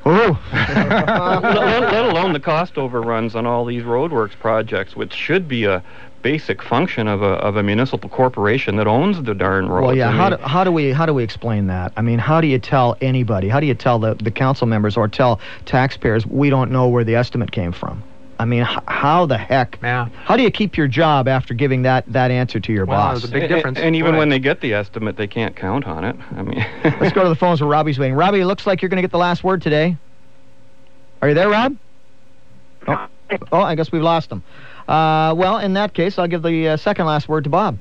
Oh, 0.05 0.39
let, 0.53 1.43
let- 1.43 1.81
let 1.91 2.05
alone 2.05 2.31
the 2.33 2.39
cost 2.39 2.77
overruns 2.77 3.35
on 3.35 3.45
all 3.45 3.65
these 3.65 3.83
roadworks 3.83 4.37
projects, 4.39 4.95
which 4.95 5.13
should 5.13 5.47
be 5.49 5.65
a 5.65 5.83
basic 6.21 6.61
function 6.61 7.07
of 7.07 7.21
a 7.21 7.25
of 7.25 7.55
a 7.55 7.63
municipal 7.63 8.09
corporation 8.09 8.75
that 8.77 8.87
owns 8.87 9.21
the 9.23 9.33
darn 9.33 9.67
roads. 9.69 9.85
well, 9.87 9.95
yeah. 9.95 10.09
I 10.09 10.11
How 10.11 10.29
mean, 10.29 10.39
do, 10.39 10.43
how 10.45 10.63
do 10.63 10.71
we 10.71 10.91
how 10.91 11.05
do 11.05 11.13
we 11.13 11.23
explain 11.23 11.67
that? 11.67 11.93
I 11.95 12.01
mean, 12.01 12.19
how 12.19 12.41
do 12.41 12.47
you 12.47 12.59
tell 12.59 12.97
anybody? 13.01 13.47
How 13.49 13.59
do 13.59 13.65
you 13.67 13.73
tell 13.75 13.99
the 13.99 14.15
the 14.15 14.31
council 14.31 14.67
members 14.67 14.97
or 14.97 15.07
tell 15.07 15.39
taxpayers 15.65 16.25
we 16.25 16.49
don't 16.49 16.71
know 16.71 16.87
where 16.87 17.03
the 17.03 17.15
estimate 17.15 17.51
came 17.51 17.71
from? 17.71 18.03
I 18.39 18.45
mean, 18.45 18.61
h- 18.63 18.77
how 18.87 19.25
the 19.25 19.37
heck? 19.37 19.79
Yeah. 19.81 20.09
How 20.25 20.37
do 20.37 20.43
you 20.43 20.51
keep 20.51 20.77
your 20.77 20.87
job 20.87 21.27
after 21.27 21.53
giving 21.55 21.81
that 21.83 22.03
that 22.13 22.29
answer 22.29 22.59
to 22.59 22.71
your 22.73 22.85
Well, 22.85 22.97
boss? 22.97 23.21
there's 23.21 23.31
a 23.31 23.33
big 23.33 23.49
difference. 23.49 23.79
And 23.79 23.95
even 23.95 24.11
Go 24.11 24.17
when 24.19 24.29
they 24.29 24.37
get 24.39 24.61
the 24.61 24.73
estimate, 24.73 25.17
they 25.17 25.25
can't 25.27 25.55
count 25.55 25.87
on 25.87 26.03
it. 26.03 26.15
I 26.35 26.43
mean, 26.43 26.63
Let's 26.99 27.13
go 27.13 27.23
to 27.23 27.29
the 27.29 27.35
phones 27.35 27.61
where 27.61 27.69
Robbie's 27.69 27.97
waiting. 27.97 28.15
Robbie, 28.15 28.41
it 28.41 28.45
looks 28.45 28.67
like 28.67 28.81
you're 28.83 28.89
going 28.89 28.97
to 28.97 29.01
get 29.01 29.11
the 29.11 29.17
last 29.17 29.43
word 29.43 29.61
today. 29.63 29.97
Are 31.21 31.29
you 31.29 31.33
there, 31.33 31.49
Rob? 31.49 31.75
Oh, 32.87 33.07
oh 33.51 33.61
I 33.61 33.73
guess 33.73 33.91
we've 33.91 34.03
lost 34.03 34.31
him. 34.31 34.43
Uh, 34.87 35.33
well, 35.35 35.57
in 35.57 35.73
that 35.73 35.93
case, 35.93 36.17
I'll 36.17 36.27
give 36.27 36.43
the 36.43 36.69
uh, 36.69 36.77
second 36.77 37.05
last 37.05 37.27
word 37.27 37.43
to 37.43 37.49
Bob. 37.49 37.77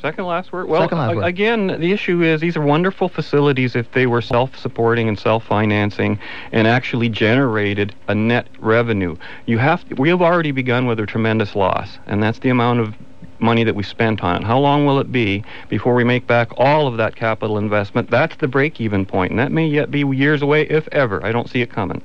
Second 0.00 0.26
last 0.26 0.52
word. 0.52 0.68
Well, 0.68 0.82
Second 0.82 0.98
last 0.98 1.16
word. 1.16 1.24
again, 1.24 1.66
the 1.68 1.92
issue 1.92 2.22
is 2.22 2.40
these 2.40 2.56
are 2.56 2.62
wonderful 2.62 3.08
facilities 3.08 3.74
if 3.74 3.90
they 3.92 4.06
were 4.06 4.20
self-supporting 4.20 5.08
and 5.08 5.18
self-financing 5.18 6.18
and 6.52 6.68
actually 6.68 7.08
generated 7.08 7.94
a 8.06 8.14
net 8.14 8.46
revenue. 8.58 9.16
You 9.46 9.56
have 9.58 9.84
we 9.96 10.10
have 10.10 10.20
already 10.20 10.52
begun 10.52 10.86
with 10.86 11.00
a 11.00 11.06
tremendous 11.06 11.56
loss, 11.56 11.98
and 12.06 12.22
that's 12.22 12.40
the 12.40 12.50
amount 12.50 12.80
of 12.80 12.94
money 13.38 13.64
that 13.64 13.74
we 13.74 13.82
spent 13.82 14.22
on 14.22 14.42
it. 14.42 14.44
How 14.44 14.58
long 14.58 14.86
will 14.86 14.98
it 14.98 15.10
be 15.10 15.44
before 15.68 15.94
we 15.94 16.04
make 16.04 16.26
back 16.26 16.50
all 16.58 16.86
of 16.86 16.98
that 16.98 17.16
capital 17.16 17.58
investment? 17.58 18.10
That's 18.10 18.36
the 18.36 18.48
break-even 18.48 19.06
point, 19.06 19.30
and 19.30 19.38
that 19.38 19.52
may 19.52 19.66
yet 19.66 19.90
be 19.90 20.00
years 20.00 20.42
away, 20.42 20.62
if 20.68 20.88
ever. 20.92 21.24
I 21.24 21.32
don't 21.32 21.48
see 21.48 21.62
it 21.62 21.70
coming. 21.70 22.02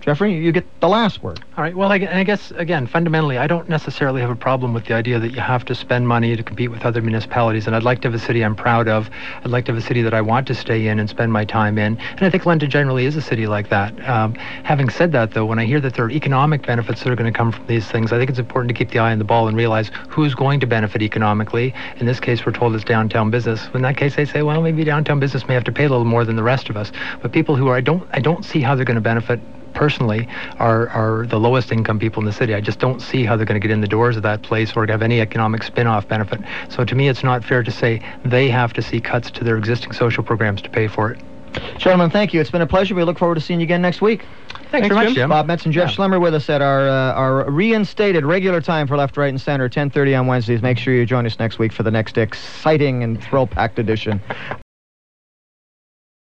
Jeffrey, 0.00 0.34
you 0.34 0.52
get 0.52 0.64
the 0.80 0.88
last 0.88 1.22
word. 1.22 1.40
All 1.56 1.64
right. 1.64 1.76
Well, 1.76 1.90
I, 1.90 1.96
I 1.96 2.22
guess 2.22 2.50
again, 2.52 2.86
fundamentally, 2.86 3.36
I 3.36 3.46
don't 3.46 3.68
necessarily 3.68 4.20
have 4.20 4.30
a 4.30 4.36
problem 4.36 4.72
with 4.72 4.86
the 4.86 4.94
idea 4.94 5.18
that 5.18 5.32
you 5.32 5.40
have 5.40 5.64
to 5.66 5.74
spend 5.74 6.06
money 6.06 6.36
to 6.36 6.42
compete 6.42 6.70
with 6.70 6.84
other 6.84 7.02
municipalities. 7.02 7.66
And 7.66 7.74
I'd 7.74 7.82
like 7.82 8.00
to 8.02 8.08
have 8.08 8.14
a 8.14 8.18
city 8.18 8.42
I'm 8.42 8.54
proud 8.54 8.88
of. 8.88 9.10
I'd 9.44 9.50
like 9.50 9.64
to 9.66 9.72
have 9.72 9.82
a 9.82 9.84
city 9.84 10.00
that 10.02 10.14
I 10.14 10.20
want 10.20 10.46
to 10.46 10.54
stay 10.54 10.86
in 10.86 10.98
and 10.98 11.10
spend 11.10 11.32
my 11.32 11.44
time 11.44 11.78
in. 11.78 11.98
And 11.98 12.22
I 12.22 12.30
think 12.30 12.46
London 12.46 12.70
generally 12.70 13.06
is 13.06 13.16
a 13.16 13.20
city 13.20 13.46
like 13.46 13.70
that. 13.70 14.08
Um, 14.08 14.34
having 14.34 14.88
said 14.88 15.12
that, 15.12 15.32
though, 15.32 15.44
when 15.44 15.58
I 15.58 15.64
hear 15.64 15.80
that 15.80 15.94
there 15.94 16.04
are 16.04 16.10
economic 16.10 16.64
benefits 16.64 17.02
that 17.02 17.10
are 17.10 17.16
going 17.16 17.30
to 17.30 17.36
come 17.36 17.50
from 17.50 17.66
these 17.66 17.86
things, 17.86 18.12
I 18.12 18.18
think 18.18 18.30
it's 18.30 18.38
important 18.38 18.68
to 18.68 18.74
keep 18.74 18.92
the 18.92 19.00
eye 19.00 19.12
on 19.12 19.18
the 19.18 19.24
ball 19.24 19.48
and 19.48 19.56
realize 19.56 19.90
who's 20.08 20.34
going 20.34 20.60
to 20.60 20.66
benefit 20.66 21.02
economically. 21.02 21.74
In 21.96 22.06
this 22.06 22.20
case, 22.20 22.46
we're 22.46 22.52
told 22.52 22.74
it's 22.74 22.84
downtown 22.84 23.30
business. 23.30 23.68
In 23.74 23.82
that 23.82 23.96
case, 23.96 24.16
they 24.16 24.24
say, 24.24 24.42
well, 24.42 24.62
maybe 24.62 24.84
downtown 24.84 25.18
business 25.18 25.48
may 25.48 25.54
have 25.54 25.64
to 25.64 25.72
pay 25.72 25.84
a 25.84 25.88
little 25.88 26.04
more 26.04 26.24
than 26.24 26.36
the 26.36 26.42
rest 26.42 26.70
of 26.70 26.76
us. 26.76 26.92
But 27.20 27.32
people 27.32 27.56
who 27.56 27.66
are, 27.68 27.74
I 27.74 27.80
don't, 27.80 28.08
I 28.12 28.20
don't 28.20 28.44
see 28.44 28.60
how 28.60 28.74
they're 28.74 28.84
going 28.84 28.94
to 28.94 29.00
benefit 29.00 29.40
personally 29.74 30.28
are, 30.58 30.88
are 30.88 31.26
the 31.26 31.38
lowest 31.38 31.72
income 31.72 31.98
people 31.98 32.20
in 32.20 32.26
the 32.26 32.32
city. 32.32 32.54
I 32.54 32.60
just 32.60 32.78
don't 32.78 33.00
see 33.00 33.24
how 33.24 33.36
they're 33.36 33.46
going 33.46 33.60
to 33.60 33.66
get 33.66 33.72
in 33.72 33.80
the 33.80 33.88
doors 33.88 34.16
of 34.16 34.22
that 34.22 34.42
place 34.42 34.72
or 34.76 34.86
have 34.86 35.02
any 35.02 35.20
economic 35.20 35.62
spin-off 35.62 36.08
benefit. 36.08 36.40
So 36.68 36.84
to 36.84 36.94
me, 36.94 37.08
it's 37.08 37.22
not 37.22 37.44
fair 37.44 37.62
to 37.62 37.70
say 37.70 38.02
they 38.24 38.48
have 38.48 38.72
to 38.74 38.82
see 38.82 39.00
cuts 39.00 39.30
to 39.32 39.44
their 39.44 39.56
existing 39.56 39.92
social 39.92 40.22
programs 40.22 40.62
to 40.62 40.70
pay 40.70 40.88
for 40.88 41.10
it. 41.10 41.20
Gentlemen, 41.78 42.10
thank 42.10 42.34
you. 42.34 42.40
It's 42.40 42.50
been 42.50 42.62
a 42.62 42.66
pleasure. 42.66 42.94
We 42.94 43.02
look 43.04 43.18
forward 43.18 43.36
to 43.36 43.40
seeing 43.40 43.60
you 43.60 43.64
again 43.64 43.82
next 43.82 44.00
week. 44.02 44.24
Thanks, 44.70 44.88
very 44.88 45.06
much, 45.06 45.14
Jim. 45.14 45.30
Bob 45.30 45.46
Metz 45.46 45.64
and 45.64 45.72
Jeff 45.72 45.90
Yeah. 45.90 45.96
Schlemmer 45.96 46.20
with 46.20 46.34
us 46.34 46.50
at 46.50 46.60
our 46.60 46.86
uh, 46.88 47.14
our 47.14 47.50
reinstated 47.50 48.24
regular 48.26 48.60
time 48.60 48.86
for 48.86 48.96
Left, 48.98 49.16
Right, 49.16 49.30
and 49.30 49.40
Center, 49.40 49.66
10:30 49.68 50.20
on 50.20 50.26
Wednesdays. 50.26 50.60
Make 50.60 50.76
sure 50.76 50.92
you 50.94 51.06
join 51.06 51.24
us 51.24 51.38
next 51.38 51.58
week 51.58 51.72
for 51.72 51.82
the 51.82 51.90
next 51.90 52.18
exciting 52.18 53.02
and 53.02 53.22
thrill-packed 53.22 53.78
edition 53.78 54.20